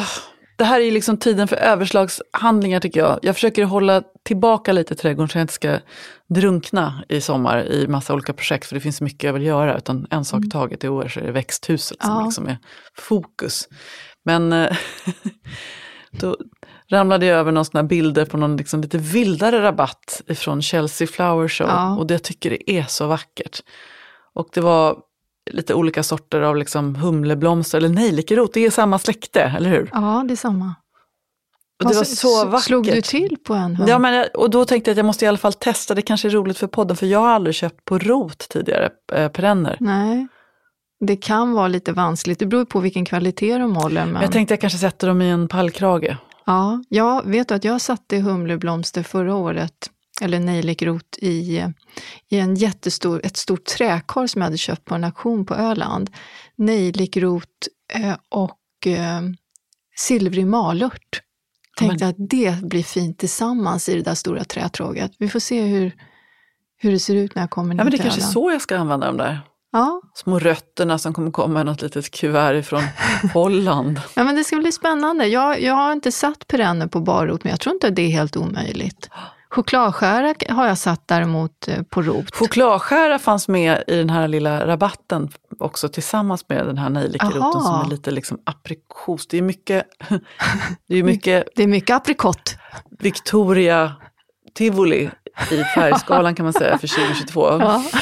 [0.58, 3.20] det här är liksom tiden för överslagshandlingar tycker jag.
[3.22, 5.80] Jag försöker hålla tillbaka lite trädgården så jag inte ska
[6.30, 9.78] drunkna i sommar i massa olika projekt för det finns mycket jag vill göra.
[9.78, 12.26] Utan en sak i taget, i år så är det växthuset som Ja.
[12.26, 12.58] liksom är
[12.98, 13.68] fokus.
[14.26, 14.78] Men eh,
[16.20, 16.38] då
[16.88, 21.68] ramlade jag över några bilder på någon liksom lite vildare rabatt ifrån Chelsea Flower Show.
[21.68, 21.98] Ja.
[21.98, 23.60] Och det tycker det är så vackert.
[24.34, 24.98] Och det var
[25.52, 28.54] lite olika sorter av liksom humleblomster eller nejlikerot.
[28.54, 29.90] Det är samma släkte, eller hur?
[29.94, 30.76] Ja, det är samma.
[31.84, 32.66] Och det var så vackert.
[32.66, 33.90] Slog du till på en hund?
[33.90, 36.28] Ja, men och då tänkte jag att jag måste i alla fall testa, det kanske
[36.28, 39.78] är roligt för podden, för jag har aldrig köpt på rot tidigare, eh, perenner.
[39.80, 40.28] Nej,
[41.00, 42.40] det kan vara lite vanskligt.
[42.40, 44.06] Det beror på vilken kvalitet de håller.
[44.06, 44.22] Men...
[44.22, 46.18] Jag tänkte jag kanske sätter dem i en pallkrage.
[46.46, 49.90] Ja, jag vet att jag satte humleblomster förra året,
[50.22, 51.64] eller nejlikrot, i,
[52.30, 56.10] i en jättestor, ett stort träkar som jag hade köpt på en auktion på Öland.
[56.56, 59.22] Nejlikrot eh, och eh,
[59.98, 61.22] silvrig malört.
[61.78, 65.12] Tänkte att det blir fint tillsammans i det där stora trätråget.
[65.20, 65.92] Vi får se hur,
[66.78, 68.52] hur det ser ut när jag kommer ner Ja, men det är kanske är så
[68.52, 69.42] jag ska använda dem där.
[69.78, 72.84] Ja, Små rötterna som kommer komma i något litet kuvert ifrån
[73.34, 74.02] Holland.
[74.16, 75.28] Ja, men det ska bli spännande.
[75.28, 78.10] Jag, jag har inte satt perenner på barrot, men jag tror inte att det är
[78.10, 79.10] helt omöjligt.
[79.50, 82.36] Chokladskära har jag satt däremot eh, på rot.
[82.36, 87.62] Chokladskära fanns med i den här lilla rabatten också tillsammans med den här nejlikeroten Aha.
[87.62, 89.28] som är lite liksom aprikos.
[89.28, 89.84] Det är mycket,
[90.88, 92.56] det är mycket Det är mycket aprikott.
[93.00, 93.96] Victoria
[94.56, 95.10] Tivoli
[95.52, 97.48] i färgskalan kan man säga för 2022.
[97.48, 97.84] Ja.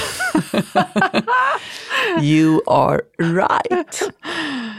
[2.21, 4.11] You are right.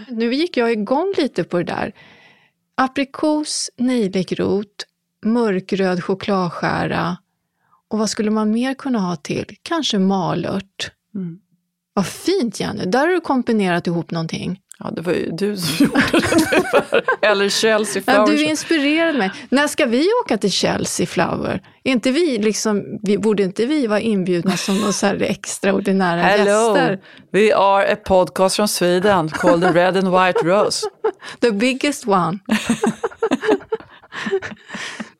[0.08, 1.92] Nu gick jag igång lite på det där.
[2.74, 4.86] Aprikos, nejlikrot,
[5.24, 7.16] mörkröd chokladskära
[7.88, 9.56] och vad skulle man mer kunna ha till?
[9.62, 10.90] Kanske malört.
[11.14, 11.38] Mm.
[11.92, 14.60] Vad fint Jenny, där har du kombinerat ihop någonting.
[14.78, 16.02] Ja, det var ju du som gjorde
[17.20, 17.26] det.
[17.26, 18.46] Eller Chelsea Ja, Flower du Show.
[18.50, 19.30] inspirerade mig.
[19.48, 21.60] När ska vi åka till Chelsea Flower?
[21.84, 26.20] Är inte vi liksom, vi, borde inte vi vara inbjudna som några så här extraordinära
[26.20, 27.00] Hello, gäster?
[27.32, 30.86] we are a podcast from Sweden called the Red and White Rose.
[31.40, 32.38] The biggest one.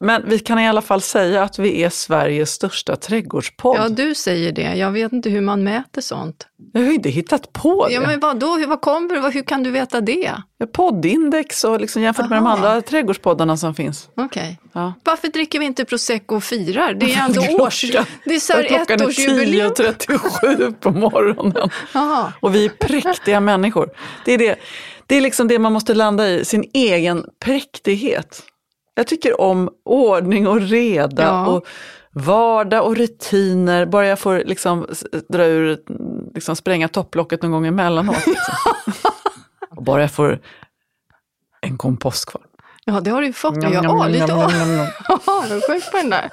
[0.01, 3.79] Men vi kan i alla fall säga att vi är Sveriges största trädgårdspodd.
[3.79, 4.75] Ja, du säger det.
[4.75, 6.47] Jag vet inte hur man mäter sånt.
[6.77, 7.95] Jag har ju inte hittat på det.
[7.95, 8.57] Ja, men vadå?
[8.57, 9.31] Hur, vad kommer det?
[9.31, 10.33] Hur kan du veta det?
[10.73, 12.57] Poddindex och liksom jämfört med de Aha.
[12.57, 14.09] andra trädgårdspoddarna som finns.
[14.17, 14.59] Okej.
[14.73, 14.93] Ja.
[15.05, 16.95] Varför dricker vi inte prosecco och firar?
[16.95, 17.81] Det är ändå års...
[18.25, 19.73] Det är så här Klockan är ettårsjubileum.
[19.73, 21.71] 10.37 på morgonen.
[22.41, 23.91] Och vi är präktiga människor.
[24.25, 24.57] Det är, det.
[25.07, 28.43] det är liksom det man måste landa i, sin egen präktighet.
[28.95, 31.47] Jag tycker om ordning och reda Ja.
[31.47, 31.67] och
[32.25, 33.87] vardag och rutiner.
[33.87, 34.87] Bara jag får liksom
[35.29, 35.79] dra ur,
[36.37, 38.27] liksom spränga topplocket någon gång emellanåt.
[38.27, 38.55] Liksom.
[39.77, 40.38] och bara jag får
[41.61, 42.42] en kompost kvar.
[42.85, 43.57] Ja, det har du ju fått.
[43.57, 44.87] Njam, Ja, njam, ja, lite njam, njam, njam, njam.
[45.09, 46.31] Jaha, är du sjuk på den där?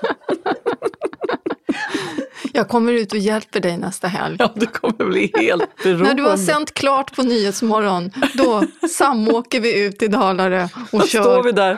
[2.53, 4.35] Jag kommer ut och hjälper dig nästa helg.
[4.39, 6.03] Ja, du kommer bli helt beroende.
[6.07, 11.07] När du har sänt klart på Nyhetsmorgon, då samåker vi ut till Dalarö och Då
[11.07, 11.21] kör.
[11.21, 11.77] står vi där.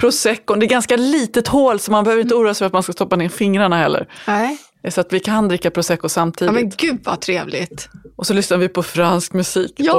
[0.00, 2.82] Proseccon, det är ganska litet hål så man behöver inte oroa sig för att man
[2.82, 4.08] ska stoppa ner fingrarna heller.
[4.26, 4.58] Nej.
[4.90, 6.54] Så att vi kan dricka prosecco Ja, samtidigt.
[6.54, 7.88] men gud vad trevligt.
[8.16, 9.72] Och så lyssnar vi på fransk musik.
[9.76, 9.92] Ja,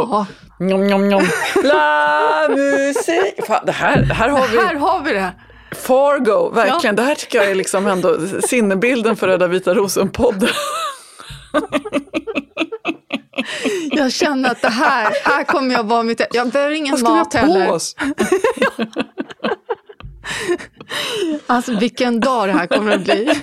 [0.60, 1.28] Och, njom, njom, njom.
[1.64, 3.46] La musik!
[3.48, 5.32] Fan, det här, här har vi här har vi det.
[5.76, 6.96] Fargo, verkligen.
[6.96, 10.50] Det här tycker jag är liksom ändå sinnebilden för Röda vita rosen-podden.
[13.92, 16.22] Jag känner att det här, här kommer jag vara mitt...
[16.34, 17.72] Jag behöver ingen Vad ska vi mat ha på heller.
[17.72, 17.96] oss?
[21.48, 23.34] Alltså vilken dag det här kommer att bli.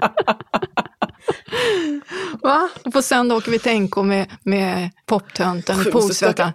[2.42, 2.68] Va?
[2.84, 5.90] Och på söndag åker vi till NK med, med poptönten och det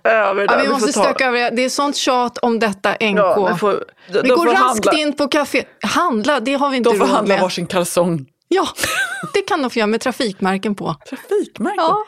[0.04, 1.50] Ja, vi måste stöka över det.
[1.56, 3.18] Det är sånt tjat om detta NK.
[3.18, 5.64] Ja, får, de, vi går raskt handla, in på café.
[5.82, 7.42] Handla, det har vi inte De får råd handla med.
[7.42, 8.26] varsin kalsong.
[8.48, 8.68] Ja,
[9.34, 10.96] det kan de få göra med trafikmärken på.
[11.10, 11.78] Trafikmärken.
[11.78, 12.06] Ja,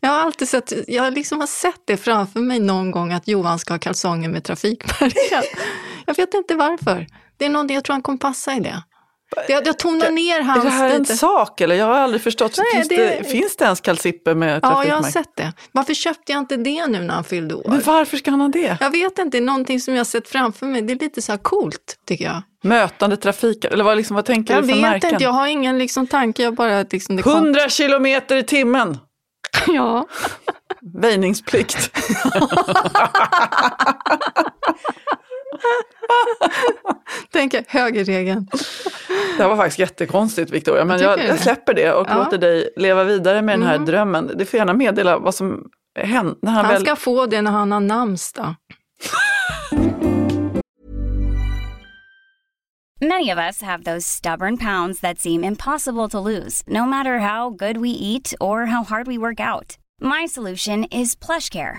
[0.00, 3.58] jag har alltid sett, jag liksom har sett det framför mig någon gång att Johan
[3.58, 5.42] ska ha kalsonger med trafikmärken.
[6.06, 7.06] Jag vet inte varför.
[7.36, 8.82] Det är någonting, jag tror han kommer passa i det.
[9.48, 11.16] Jag, jag tonar ner Är hans det här en lite.
[11.16, 11.74] sak eller?
[11.74, 12.58] Jag har aldrig förstått.
[12.58, 12.96] Nej, finns, det...
[12.96, 15.04] det- finns det ens kalsipper med Ja, jag trafikmärken?
[15.04, 15.52] har sett det.
[15.72, 17.64] Varför köpte jag inte det nu när han fyllde år?
[17.68, 18.76] Men varför ska han ha det?
[18.80, 20.82] Jag vet inte, det är någonting som jag har sett framför mig.
[20.82, 22.42] Det är lite så här coolt, tycker jag.
[22.62, 25.10] Mötande trafik, eller vad, liksom, vad tänker Jag du för vet märken?
[25.10, 26.42] inte, jag har ingen liksom tanke.
[26.42, 27.16] Jag bara liksom...
[27.16, 27.32] Det kom...
[27.32, 28.98] 100 kilometer i timmen!
[29.66, 30.06] Ja.
[31.02, 31.90] Väjningsplikt.
[37.32, 38.46] Tänker högerregeln.
[39.36, 42.14] Det här var faktiskt jättekonstigt Victoria, men jag, jag släpper det och Ja.
[42.14, 43.86] låter dig leva vidare med den här Mm.
[43.86, 44.30] drömmen.
[44.34, 45.64] Du får gärna meddela vad som
[45.96, 46.80] när han, Han väl...
[46.80, 48.54] ska få det när han har namnsdag.
[53.02, 57.50] Many of us have those stubborn pounds that seem impossible to lose, no matter how
[57.50, 59.78] good we eat or how hard we work out.
[60.02, 61.78] My solution is PlushCare.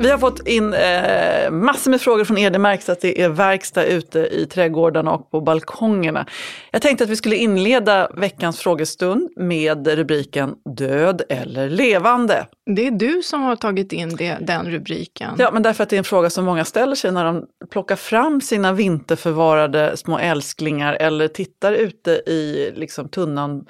[0.00, 2.50] Vi har fått in eh, massor med frågor från er.
[2.50, 6.26] Det märks att det är verkstad ute i trädgårdarna och på balkongerna.
[6.70, 12.46] Jag tänkte att vi skulle inleda veckans frågestund med rubriken Död eller levande.
[12.76, 15.34] Det är du som har tagit in det, den rubriken.
[15.38, 17.96] Ja, men därför att det är en fråga som många ställer sig när de plockar
[17.96, 23.66] fram sina vinterförvarade små älsklingar eller tittar ute i liksom, tunnan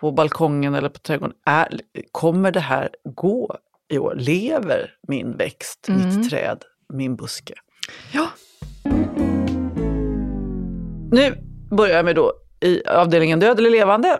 [0.00, 1.34] på balkongen eller på trädgården.
[1.46, 1.80] Är,
[2.12, 3.56] kommer det här gå
[3.92, 4.14] i år?
[4.18, 6.58] Lever min växt, mitt träd,
[6.92, 7.54] min buske?
[8.12, 8.28] Ja.
[11.12, 11.34] Nu
[11.76, 14.18] börjar vi då i avdelningen död eller levande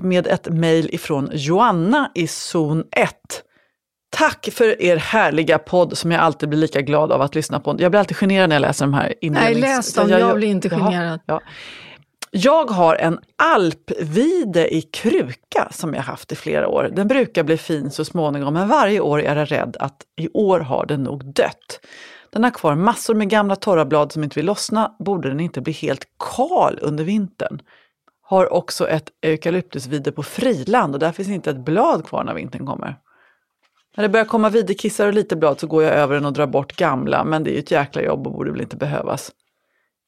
[0.00, 3.10] med ett mejl ifrån Joanna i zon 1.
[4.10, 7.76] Tack för er härliga podd som jag alltid blir lika glad av att lyssna på.
[7.78, 9.60] Jag blir alltid generad när jag läser de här inlednings...
[9.60, 10.08] Nej, läs dem.
[10.08, 11.20] Jag blir inte generad.
[11.26, 11.40] Ja.
[12.34, 16.90] Jag har en alpvide i kruka som jag haft i flera år.
[16.92, 20.60] Den brukar bli fin så småningom, men varje år är jag rädd att i år
[20.60, 21.80] har den nog dött.
[22.30, 24.96] Den har kvar massor med gamla torra blad som inte vill lossna.
[24.98, 26.04] Borde den inte bli helt
[26.36, 27.62] kal under vintern?
[28.22, 32.66] Har också ett eukalyptusvide på friland och där finns inte ett blad kvar när vintern
[32.66, 32.96] kommer.
[33.96, 36.46] När det börjar komma videkissar och lite blad så går jag över den och drar
[36.46, 39.32] bort gamla, men det är ju ett jäkla jobb och borde väl inte behövas.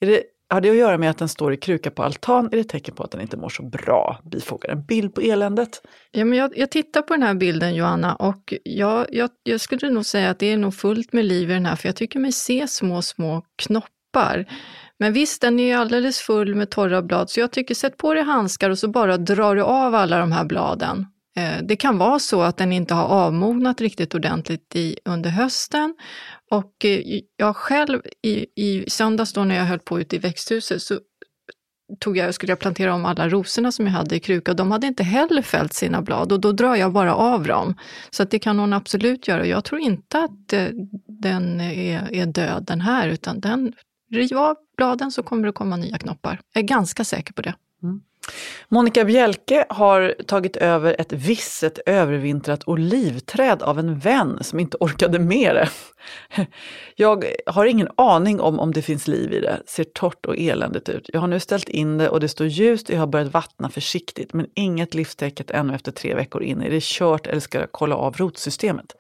[0.01, 0.23] Är det,
[0.55, 2.47] har det att göra med att den står i kruka på altan?
[2.47, 4.21] Är det ett tecken på att den inte mår så bra?
[4.25, 5.83] Bifogar en bild på eländet.
[6.11, 9.91] Ja, men jag, jag tittar på den här bilden Johanna och jag, jag, jag skulle
[9.91, 12.19] nog säga att det är nog fullt med liv i den här för jag tycker
[12.19, 14.47] mig se små, små knoppar.
[14.99, 18.15] Men visst, den är ju alldeles full med torra blad så jag tycker sätt på
[18.15, 21.07] dig handskar och så bara drar du av alla de här bladen.
[21.37, 25.95] Eh, det kan vara så att den inte har avmognat riktigt ordentligt i, under hösten.
[26.51, 30.83] Och eh, jag själv i, i söndags då när jag höll på ute i växthuset
[30.83, 31.01] så
[32.01, 34.71] tog jag, skulle jag plantera om alla rosorna som jag hade i kruka och de
[34.71, 37.75] hade inte heller fällt sina blad och då drar jag bara av dem.
[38.11, 39.47] Så att det kan hon absolut göra.
[39.47, 40.69] Jag tror inte att eh,
[41.07, 43.73] den är, är död den här utan den,
[44.11, 46.41] riv av bladen så kommer det komma nya knoppar.
[46.53, 47.55] Jag är ganska säker på det.
[47.83, 48.01] Mm.
[48.69, 55.19] Monica Bjelke har tagit över ett visset övervintrat olivträd av en vän som inte orkade
[55.19, 55.69] med det.
[56.97, 60.89] Jag har ingen aning om om det finns liv i det, ser torrt och eländigt
[60.89, 61.11] ut.
[61.13, 63.71] Jag har nu ställt in det och det står ljust och jag har börjat vattna
[63.71, 66.63] försiktigt men inget livstecken ännu efter tre veckor in.
[66.63, 68.95] Är det kört eller ska jag kolla av rotsystemet?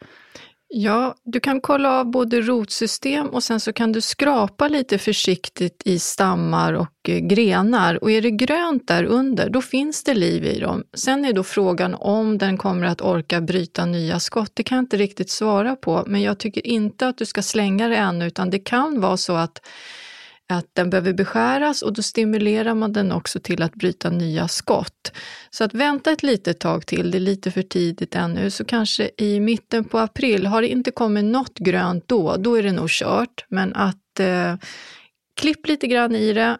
[0.76, 5.82] Ja, du kan kolla av både rotsystem och sen så kan du skrapa lite försiktigt
[5.84, 8.02] i stammar och eh, grenar.
[8.02, 10.84] Och är det grönt där under, då finns det liv i dem.
[10.94, 14.50] Sen är då frågan om den kommer att orka bryta nya skott.
[14.54, 17.88] Det kan jag inte riktigt svara på, men jag tycker inte att du ska slänga
[17.88, 19.60] det ännu, utan det kan vara så att
[20.48, 25.12] att den behöver beskäras och då stimulerar man den också till att bryta nya skott.
[25.50, 29.10] Så att vänta ett litet tag till, det är lite för tidigt ännu, så kanske
[29.16, 32.88] i mitten på april, har det inte kommit något grönt då, då är det nog
[32.88, 33.44] kört.
[33.48, 34.54] Men att eh,
[35.40, 36.58] klipp lite grann i det,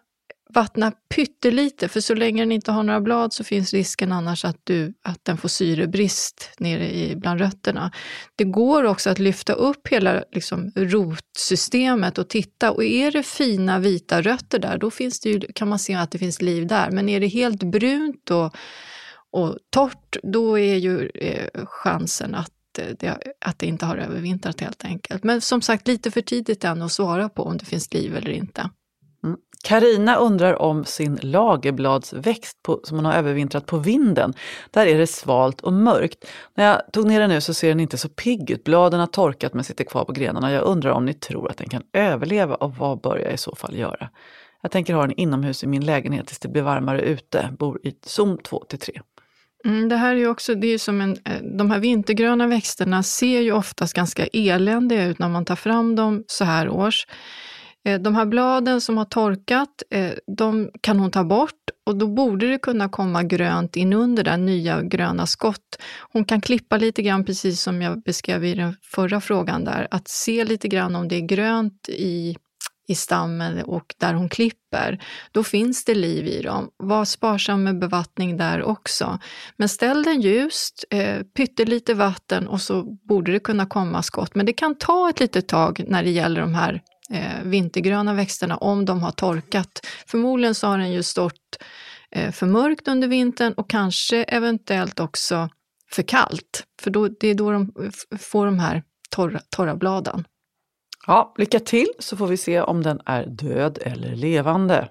[0.55, 4.59] vattna pyttelite, för så länge den inte har några blad så finns risken annars att,
[4.64, 7.93] du, att den får syrebrist nere i, bland rötterna.
[8.37, 12.71] Det går också att lyfta upp hela liksom, rotsystemet och titta.
[12.71, 16.11] Och är det fina vita rötter där, då finns det ju, kan man se att
[16.11, 16.90] det finns liv där.
[16.90, 18.57] Men är det helt brunt och,
[19.31, 24.61] och torrt, då är ju eh, chansen att eh, det, att det inte har övervintrat
[24.61, 25.25] helt enkelt.
[25.25, 28.31] Men som sagt, lite för tidigt än att svara på om det finns liv eller
[28.31, 28.71] inte.
[29.64, 34.34] Karina undrar om sin lagerbladsväxt på, som hon har övervintrat på vinden.
[34.70, 36.24] Där är det svalt och mörkt.
[36.55, 38.64] När jag tog ner den nu så ser den inte så pigg ut.
[38.64, 40.53] Bladen har torkat men sitter kvar på grenarna.
[40.53, 43.55] Jag undrar om ni tror att den kan överleva och vad bör jag i så
[43.55, 44.11] fall göra?
[44.62, 47.49] Jag tänker ha den inomhus i min lägenhet tills det blir varmare ute.
[47.59, 49.01] Bor i zon 2 till 3.
[49.64, 53.03] Mm, det här är ju också, det är som en, eh, de här vintergröna växterna
[53.03, 57.07] ser ju oftast ganska eländiga ut när man tar fram dem så här års.
[57.85, 62.07] Eh, de här bladen som har torkat, eh, de kan hon ta bort och då
[62.07, 65.78] borde det kunna komma grönt inunder där, nya gröna skott.
[66.12, 70.09] Hon kan klippa lite grann, precis som jag beskrev i den förra frågan där, att
[70.09, 72.37] se lite grann om det är grönt i
[72.87, 76.70] i stammen och där hon klipper, då finns det liv i dem.
[76.76, 79.18] Var sparsam med bevattning där också.
[79.57, 84.35] Men ställ den ljust, eh, pyttelite vatten och så borde det kunna komma skott.
[84.35, 88.57] Men det kan ta ett litet tag när det gäller de här eh, vintergröna växterna
[88.57, 89.86] om de har torkat.
[90.07, 91.62] Förmodligen så har den ju stått
[92.11, 95.48] eh, för mörkt under vintern och kanske eventuellt också
[95.90, 96.64] för kallt.
[96.82, 97.72] För då, det är då de
[98.18, 100.24] får de här torra, torra bladen.
[101.07, 104.88] Ja, lycka till så får vi se om den är död eller levande.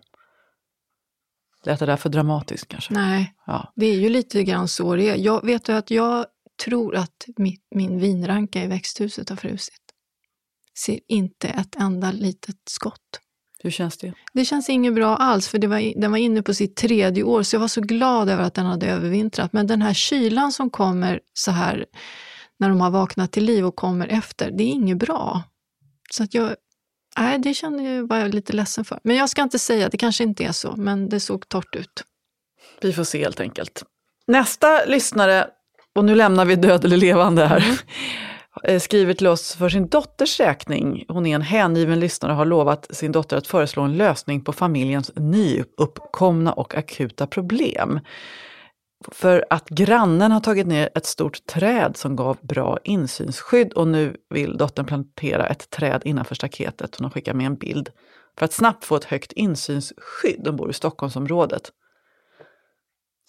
[1.65, 2.93] Lät det där för dramatiskt kanske?
[2.93, 3.73] Nej, Ja.
[3.75, 5.15] det är ju lite grann så det är.
[5.15, 6.25] Jag vet ju att jag
[6.65, 9.82] tror att min, min vinranka i växthuset har frusit.
[10.77, 13.19] Ser inte ett enda litet skott.
[13.63, 14.13] Hur känns det?
[14.33, 17.43] Det känns inget bra alls, för det var, den var inne på sitt tredje år,
[17.43, 19.53] så jag var så glad över att den hade övervintrat.
[19.53, 21.85] Men den här kylan som kommer så här
[22.59, 25.43] när de har vaknat till liv och kommer efter, det är inget bra.
[26.11, 26.55] Så att jag,
[27.17, 28.99] nej, det kände jag, var lite ledsen för.
[29.03, 32.03] Men jag ska inte säga, det kanske inte är så, men det såg torrt ut.
[32.81, 33.83] Vi får se helt enkelt.
[34.27, 35.47] Nästa lyssnare,
[35.95, 37.75] och nu lämnar vi död eller levande här, eh,
[38.63, 41.05] Eh, skriver till oss för sin dotters räkning.
[41.07, 44.53] Hon är en hängiven lyssnare och har lovat sin dotter att föreslå en lösning på
[44.53, 47.99] familjens nyuppkomna och akuta problem.
[49.11, 54.15] För att grannen har tagit ner ett stort träd som gav bra insynsskydd och nu
[54.29, 56.95] vill dottern plantera ett träd innanför staketet.
[56.95, 57.89] Hon har skickat med en bild.
[58.37, 60.41] För att snabbt få ett högt insynsskydd.
[60.43, 61.71] De bor i Stockholmsområdet.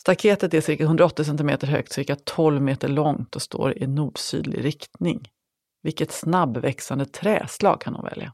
[0.04, 5.28] Staketet är cirka 180 cm högt, cirka 12 meter långt och står i nordsydlig riktning.
[5.82, 8.32] Vilket snabbväxande träslag kan hon välja?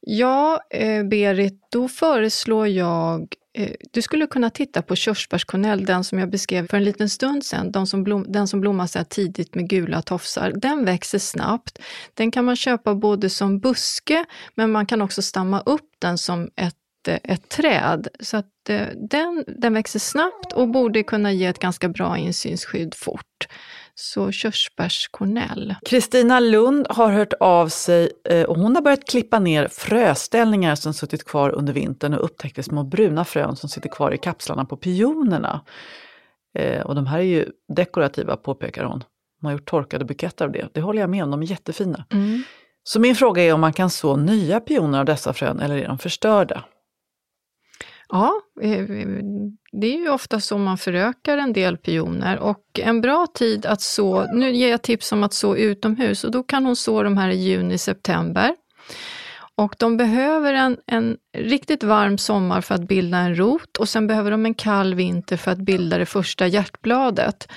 [0.00, 6.18] Ja, eh, Berit, då föreslår jag eh, du skulle kunna titta på körsbärskornell, den som
[6.18, 9.06] jag beskrev för en liten stund sedan, de som blom, den som blommar så här
[9.06, 10.52] tidigt med gula tofsar.
[10.56, 11.78] Den växer snabbt.
[12.14, 16.50] Den kan man köpa både som buske, men man kan också stamma upp den som
[16.56, 16.74] ett,
[17.14, 18.08] ett träd.
[18.20, 22.94] Så att eh, den, den växer snabbt och borde kunna ge ett ganska bra insynsskydd
[22.94, 23.48] fort.
[23.94, 25.74] Så körsbärskornell.
[25.84, 30.94] Kristina Lund har hört av sig eh, och hon har börjat klippa ner fröställningar som
[30.94, 34.76] suttit kvar under vintern och upptäckte små bruna frön som sitter kvar i kapslarna på
[34.76, 35.60] pionerna.
[36.58, 37.46] Eh, Och de här är ju
[37.76, 39.04] dekorativa, påpekar hon.
[39.40, 40.68] Hon har gjort torkade buketter av det.
[40.72, 42.04] Det håller jag med om, de är jättefina.
[42.84, 45.88] Så min fråga är om man kan så nya pioner av dessa frön eller är
[45.88, 46.64] de förstörda?
[48.12, 48.32] Ja,
[48.62, 48.86] eh,
[49.72, 53.80] det är ju ofta så man förökar en del pioner och en bra tid att
[53.80, 57.18] så, nu ger jag tips om att så utomhus och då kan hon så de
[57.18, 58.54] här i juni-september.
[59.54, 64.06] Och de behöver en, en riktigt varm sommar för att bilda en rot och sen
[64.06, 67.48] behöver de en kall vinter för att bilda det första hjärtbladet.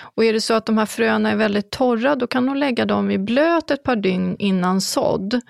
[0.00, 2.84] Och är det så att de här fröna är väldigt torra, då kan hon lägga
[2.84, 5.40] dem i blöt ett par dygn innan sådd.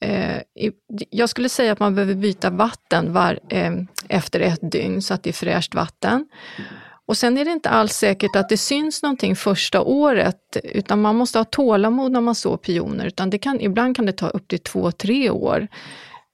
[0.00, 0.42] Eh,
[1.10, 3.72] jag skulle säga att man behöver byta vatten var, eh,
[4.08, 6.26] efter ett dygn så att det är fräscht vatten.
[7.06, 11.16] Och sen är det inte alls säkert att det syns någonting första året, utan man
[11.16, 14.48] måste ha tålamod när man sår pioner, utan det kan, ibland kan det ta upp
[14.48, 15.68] till två, tre år.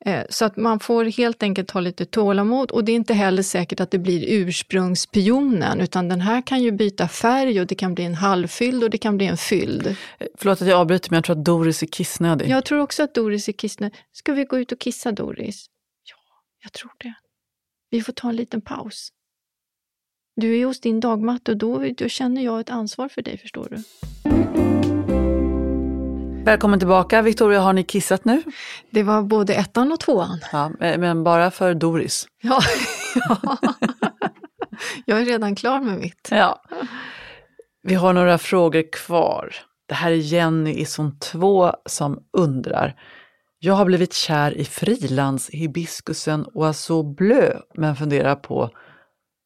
[0.07, 3.43] Eh, Så att man får helt enkelt ha lite tålamod och det är inte heller
[3.43, 7.95] säkert att det blir ursprungspionen, utan den här kan ju byta färg och det kan
[7.95, 9.97] bli en halvfylld och det kan bli en fylld.
[10.39, 12.49] Förlåt att jag avbryter men jag tror att Doris är kissnödig.
[12.49, 13.99] Jag tror också att Doris är kissnödig.
[14.13, 15.67] Ska vi gå ut och kissa Doris?
[16.05, 16.17] Ja,
[16.63, 17.15] jag tror det.
[17.91, 19.09] Vi får ta en liten paus.
[20.37, 23.69] Du är hos din dagmatte och då, då känner jag ett ansvar för dig, förstår
[23.71, 23.83] du.
[26.45, 27.23] Välkommen tillbaka.
[27.23, 28.43] Victoria, har ni kissat nu?
[28.91, 30.41] Det var både ettan och tvåan.
[30.53, 32.29] Ja, men bara för Doris.
[32.41, 32.61] Ja,
[33.15, 33.57] ja.
[35.05, 36.29] jag är redan klar med mitt.
[36.31, 36.63] Ja.
[37.83, 39.55] Vi har några frågor kvar.
[39.87, 42.97] Det här är Jenny i zon 2 som undrar.
[43.63, 48.71] Jag har blivit kär i frilandshibiskusen Oiseau bleu men funderar på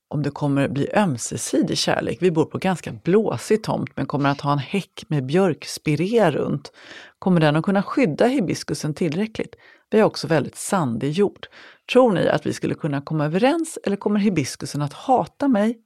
[0.09, 2.19] om det kommer bli ömsesidig kärlek.
[2.21, 6.73] Vi bor på ganska blåsig tomt men kommer att ha en häck med björkspiré runt.
[7.19, 9.55] Kommer den att kunna skydda hibiskusen tillräckligt?
[9.91, 11.47] Vi har också väldigt sandig jord.
[11.93, 15.79] Tror ni att vi skulle kunna komma överens eller kommer hibiskusen att hata mig?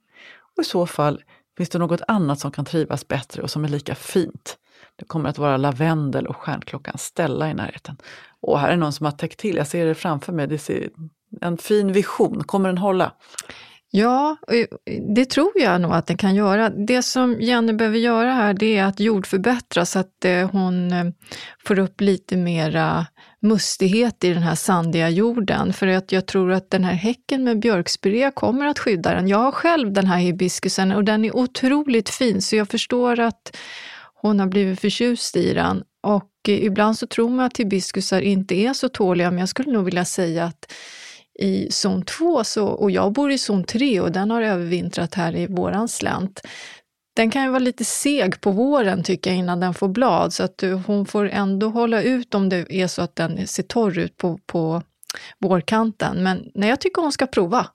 [0.57, 1.23] Och i så fall,
[1.57, 4.57] finns det något annat som kan trivas bättre och som är lika fint?
[4.99, 7.97] Det kommer att vara lavendel och stjärnklockan Stella i närheten.
[8.41, 10.89] Och här är någon som har täckt till, jag ser det framför mig, det ser
[11.41, 12.43] en fin vision.
[12.43, 13.11] Kommer den hålla?
[13.91, 14.37] Ja,
[15.15, 16.69] det tror jag nog att den kan göra.
[16.69, 21.05] Det som Jenny behöver göra här det är att jordförbättra så att eh, hon eh,
[21.65, 23.05] får upp lite mera
[23.39, 25.73] mustighet i den här sandiga jorden.
[25.73, 29.27] För att jag tror att den här häcken med björkspirea kommer att skydda den.
[29.27, 33.57] Jag har själv den här hibiskusen och den är otroligt fin så jag förstår att
[34.21, 35.83] hon har blivit förtjust i den.
[36.03, 39.71] Och eh, ibland så tror man att hibiskusar inte är så tåliga, men jag skulle
[39.71, 40.73] nog vilja säga att
[41.39, 45.35] i zon 2, så, och jag bor i zon 3 och den har övervintrat här
[45.35, 46.41] i våran slänt.
[47.15, 50.43] Den kan ju vara lite seg på våren tycker jag innan den får blad, så
[50.43, 53.97] att eh, hon får ändå hålla ut om det är så att den ser torr
[53.97, 54.81] ut på, på
[55.39, 56.23] vårkanten.
[56.23, 57.67] Men nej, jag tycker hon ska prova.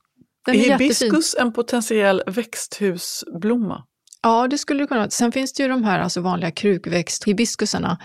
[0.47, 3.84] Den är, är hibiskus en potentiell växthusblomma?
[4.25, 5.11] Ja, det skulle det kunna vara.
[5.11, 7.97] Sen finns det ju de här alltså vanliga krukväxt-hibiskusarna.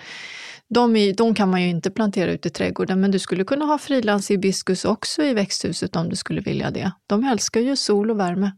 [0.70, 3.65] De, är, de kan man ju inte plantera ute i trädgården, men du skulle kunna
[3.65, 6.91] ha frilandshibiskus också i växthuset om du skulle vilja det.
[7.07, 8.51] De älskar ju sol och värme.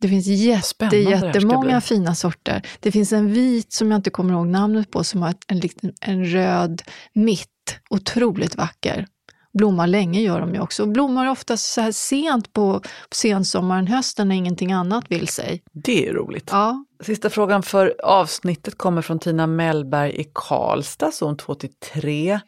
[0.00, 2.66] Det finns jätte, jättemånga fina sorter.
[2.80, 5.60] Det finns en vit som jag inte kommer ihåg namnet på som har en,
[6.00, 7.50] en röd mitt.
[7.90, 9.06] Otroligt vacker.
[9.58, 10.86] Blommar länge gör de ju också.
[10.86, 12.80] Blommar oftast så här sent på
[13.10, 15.62] sensommaren, hösten när ingenting annat vill sig.
[15.72, 16.48] Det är roligt.
[16.52, 16.84] Ja.
[17.02, 22.40] Sista frågan för avsnittet kommer från Tina Mellberg i Karlstad, zon 2-3.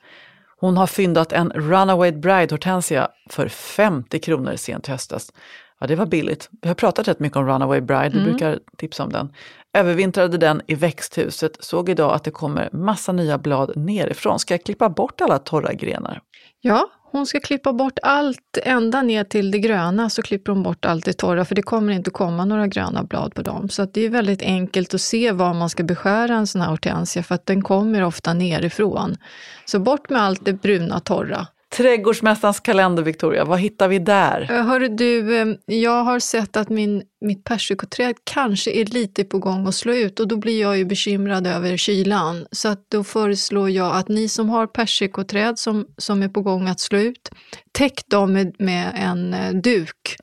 [0.60, 5.32] Hon har fyndat en Runaway Bride Hortensia för 50 kronor sent höstas.
[5.80, 6.48] Ja, det var billigt.
[6.62, 8.30] Vi har pratat rätt mycket om Runaway Bride, vi mm.
[8.30, 9.32] brukar tipsa om den.
[9.72, 14.38] Övervintrade den i växthuset, såg idag att det kommer massa nya blad nerifrån.
[14.38, 16.20] Ska jag klippa bort alla torra grenar?
[16.60, 20.84] Ja, hon ska klippa bort allt, ända ner till det gröna så klipper hon bort
[20.84, 23.68] allt det torra, för det kommer inte komma några gröna blad på dem.
[23.68, 27.22] Så det är väldigt enkelt att se var man ska beskära en sån här hortensia,
[27.22, 29.16] för att den kommer ofta nerifrån.
[29.64, 31.46] Så bort med allt det bruna torra.
[31.76, 34.50] Trädgårdsmästarens kalender, Victoria, vad hittar vi där?
[34.50, 39.38] Eh, hörru du, eh, jag har sett att min, mitt persikoträd kanske är lite på
[39.38, 42.46] gång att slå ut och då blir jag ju bekymrad över kylan.
[42.52, 46.68] Så att då föreslår jag att ni som har persikoträd som, som är på gång
[46.68, 47.30] att slå ut,
[47.72, 50.16] täck dem med, med en eh, duk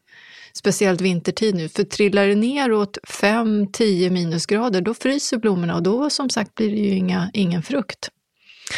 [0.53, 1.69] speciellt vintertid nu.
[1.69, 6.81] För trillar det neråt 5-10 minusgrader, då fryser blommorna och då som sagt blir det
[6.81, 8.09] ju inga, ingen frukt.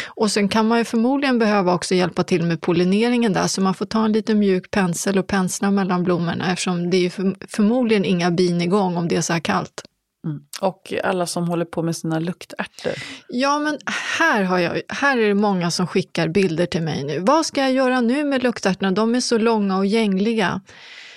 [0.06, 3.74] Och sen kan man ju förmodligen behöva också hjälpa till med pollineringen där, så man
[3.74, 7.10] får ta en liten mjuk pensel och pensla mellan blommorna eftersom det är
[7.48, 9.82] förmodligen inga bin igång om det är så här kallt.
[10.26, 10.40] Mm.
[10.60, 12.92] Och alla som håller på med sina luktärtor?
[13.28, 13.78] Ja, men
[14.18, 17.18] här, har jag, här är det många som skickar bilder till mig nu.
[17.20, 18.90] Vad ska jag göra nu med luktärtorna?
[18.90, 20.60] De är så långa och gängliga.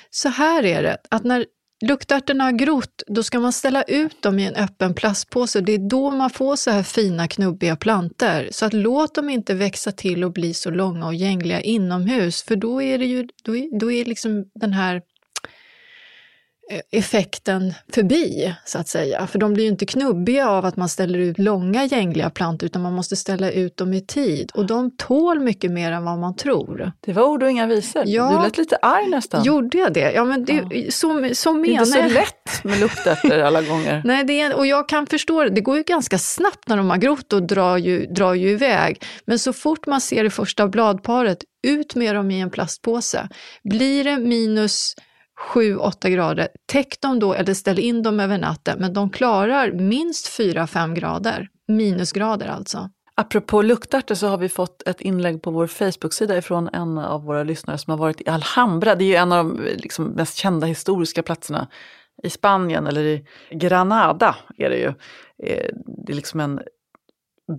[0.09, 1.45] Så här är det, att när
[1.82, 5.61] luktärtorna har grott, då ska man ställa ut dem i en öppen plastpåse.
[5.61, 8.49] Det är då man får så här fina knubbiga planter.
[8.51, 12.55] Så att låt dem inte växa till och bli så långa och gängliga inomhus, för
[12.55, 15.01] då är det ju då är, då är liksom den här
[16.91, 19.28] effekten förbi, så att säga.
[19.28, 22.82] För de blir ju inte knubbiga av att man ställer ut långa gängliga plantor, utan
[22.82, 24.51] man måste ställa ut dem i tid.
[24.53, 26.91] Och de tål mycket mer än vad man tror.
[26.99, 28.03] Det var ord och inga visor.
[28.05, 29.43] Ja, du lät lite arg nästan.
[29.43, 30.11] Gjorde jag det?
[30.11, 30.91] Ja, men det, ja.
[30.91, 31.88] Så, så menar jag.
[31.88, 34.01] Det är inte så lätt med luktärtor alla gånger.
[34.05, 35.49] Nej, det är, och jag kan förstå det.
[35.49, 39.03] Det går ju ganska snabbt när de har grott och drar ju, drar ju iväg.
[39.26, 43.30] Men så fort man ser det första bladparet, ut med dem i en plastpåse.
[43.63, 44.95] Blir det minus
[45.54, 50.40] 7-8 grader, täck dem då eller ställ in dem över natten, men de klarar minst
[50.40, 52.90] 4-5 grader, minusgrader alltså.
[53.16, 57.44] Apropå luktarter så har vi fått ett inlägg på vår Facebook-sida ifrån en av våra
[57.44, 58.96] lyssnare som har varit i Alhambra.
[58.96, 61.68] Det är ju en av de liksom, mest kända historiska platserna
[62.24, 64.88] i Spanien, eller i Granada är det ju.
[65.44, 65.70] Eh,
[66.06, 66.60] det är liksom en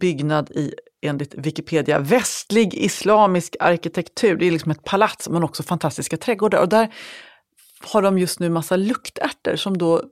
[0.00, 4.36] byggnad i, enligt Wikipedia, västlig islamisk arkitektur.
[4.36, 6.60] Det är liksom ett palats men också fantastiska trädgårdar.
[6.60, 6.94] Och där
[7.84, 10.02] har de just nu massa luktärtor som då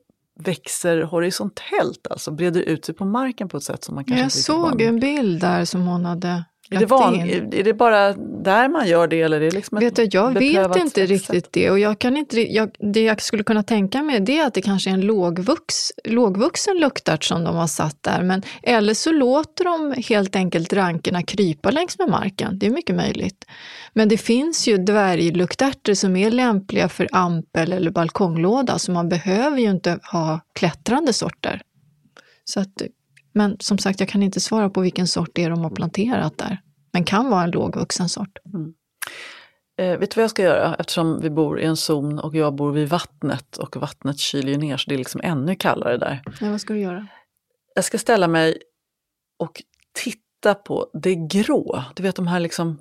[0.41, 4.33] växer horisontellt, alltså breder ut sig på marken på ett sätt som man kanske Jag
[4.33, 7.14] såg en bild där som hon hade Är det, van,
[7.53, 8.12] är det bara
[8.43, 11.11] där man gör det eller är det liksom vet du, Jag vet inte sätt?
[11.11, 14.47] riktigt det och jag kan inte, jag, det jag skulle kunna tänka mig det är
[14.47, 18.23] att det kanske är en lågvux, lågvuxen luktart som de har satt där.
[18.23, 22.59] Men, eller så låter de helt enkelt rankerna krypa längs med marken.
[22.59, 23.45] Det är mycket möjligt.
[23.93, 29.59] Men det finns ju dvärglukterter som är lämpliga för ampel eller balkonglåda så man behöver
[29.59, 31.62] ju inte ha klättrande sorter.
[32.45, 32.83] Så att,
[33.33, 36.39] men som sagt, jag kan inte svara på vilken sort det är de har planterat
[36.39, 36.61] där.
[36.93, 38.39] Men kan vara en lågvuxen sort.
[38.55, 38.74] Mm.
[39.79, 40.74] Eh, vet du vad jag ska göra?
[40.74, 44.59] Eftersom vi bor i en zon och jag bor vid vattnet och vattnet kyler ju
[44.59, 46.22] ner så det är liksom ännu kallare där.
[46.41, 47.07] Ja, vad ska du göra?
[47.74, 48.59] Jag ska ställa mig
[49.39, 49.62] och
[49.93, 51.85] titta på det grå.
[51.95, 52.79] Du vet de här liksom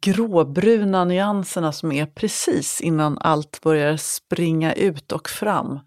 [0.00, 5.80] gråbruna nyanserna som är precis innan allt börjar springa ut och fram.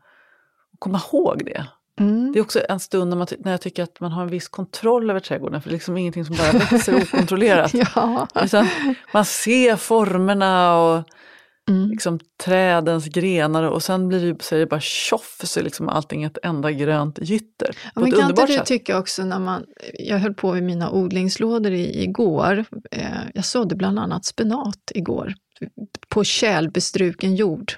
[0.80, 1.68] Komma ihåg det.
[2.00, 2.32] Mm.
[2.32, 4.48] Det är också en stund när, man, när jag tycker att man har en viss
[4.48, 7.74] kontroll över trädgården, för det är liksom ingenting som bara växer okontrollerat.
[7.96, 8.28] ja.
[9.14, 11.04] Man ser formerna och
[11.70, 11.90] mm.
[11.90, 15.90] liksom, trädens grenar och sen blir det, så är det bara tjoff så är liksom
[15.90, 17.76] allting ett enda grönt gytter.
[17.96, 18.66] Ja, men kan inte du sätt.
[18.66, 23.76] tycka också när man, jag höll på med mina odlingslådor i, igår, eh, jag sådde
[23.76, 25.34] bland annat spenat igår,
[26.10, 27.74] på kälbestruken jord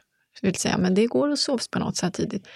[0.46, 2.48] vill säga, men det går att sovspenat så här tidigt.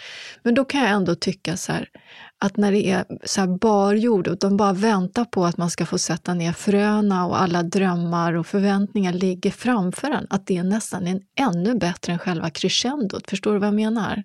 [0.44, 1.90] Men då kan jag ändå tycka så här,
[2.38, 5.86] att när det är så här barjord och de bara väntar på att man ska
[5.86, 11.08] få sätta ner fröna och alla drömmar och förväntningar ligger framför en, att det nästan
[11.08, 13.30] är ännu bättre än själva crescendot.
[13.30, 14.24] Förstår du vad jag menar?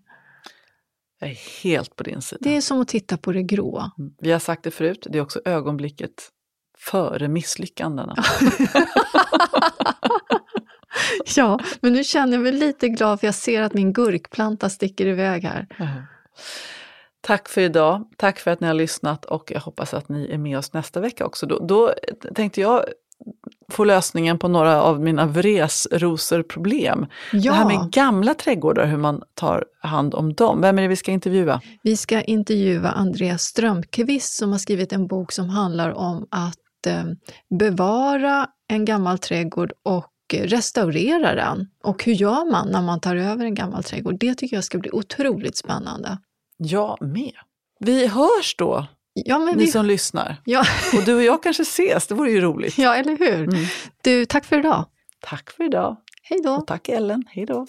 [1.21, 2.39] Jag är helt på din sida.
[2.41, 3.91] Det är som att titta på det grå.
[3.99, 4.12] Mm.
[4.19, 6.31] Vi har sagt det förut, det är också ögonblicket
[6.79, 8.15] före misslyckandena.
[11.37, 15.07] ja, men nu känner jag mig lite glad för jag ser att min gurkplanta sticker
[15.07, 15.67] iväg här.
[15.79, 16.03] Mm.
[17.21, 18.05] Tack för idag.
[18.17, 21.01] Tack för att ni har lyssnat och jag hoppas att ni är med oss nästa
[21.01, 21.47] vecka också.
[21.47, 21.95] Då, då
[22.35, 22.85] tänkte jag
[23.69, 27.07] få lösningen på några av mina vresrosorproblem.
[27.33, 27.53] Ja.
[27.53, 30.61] Det här med gamla trädgårdar, hur man tar hand om dem.
[30.61, 31.61] Vem är det vi ska intervjua?
[31.83, 37.05] Vi ska intervjua Andreas Strömqvist som har skrivit en bok som handlar om att eh,
[37.59, 41.68] bevara en gammal trädgård och restaurera den.
[41.83, 44.18] Och hur gör man när man tar över en gammal trädgård?
[44.18, 46.18] Det tycker jag ska bli otroligt spännande.
[46.57, 47.35] Jag med.
[47.81, 49.70] Vi hörs då, ja, men ni vi...
[49.70, 50.37] som lyssnar.
[50.45, 50.64] Ja.
[50.97, 52.79] Och du och jag kanske ses, det vore ju roligt.
[52.79, 53.43] Ja, eller hur?
[53.49, 53.64] Mm.
[54.03, 54.85] Du, tack för idag.
[55.20, 55.97] Tack för idag.
[56.22, 56.51] Hej då.
[56.51, 57.66] Och tack Ellen, hej då.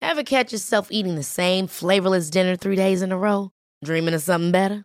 [0.00, 3.50] Have catch yourself eating the same flavorless dinner three days in a row?
[3.84, 4.84] Dreaming of something better?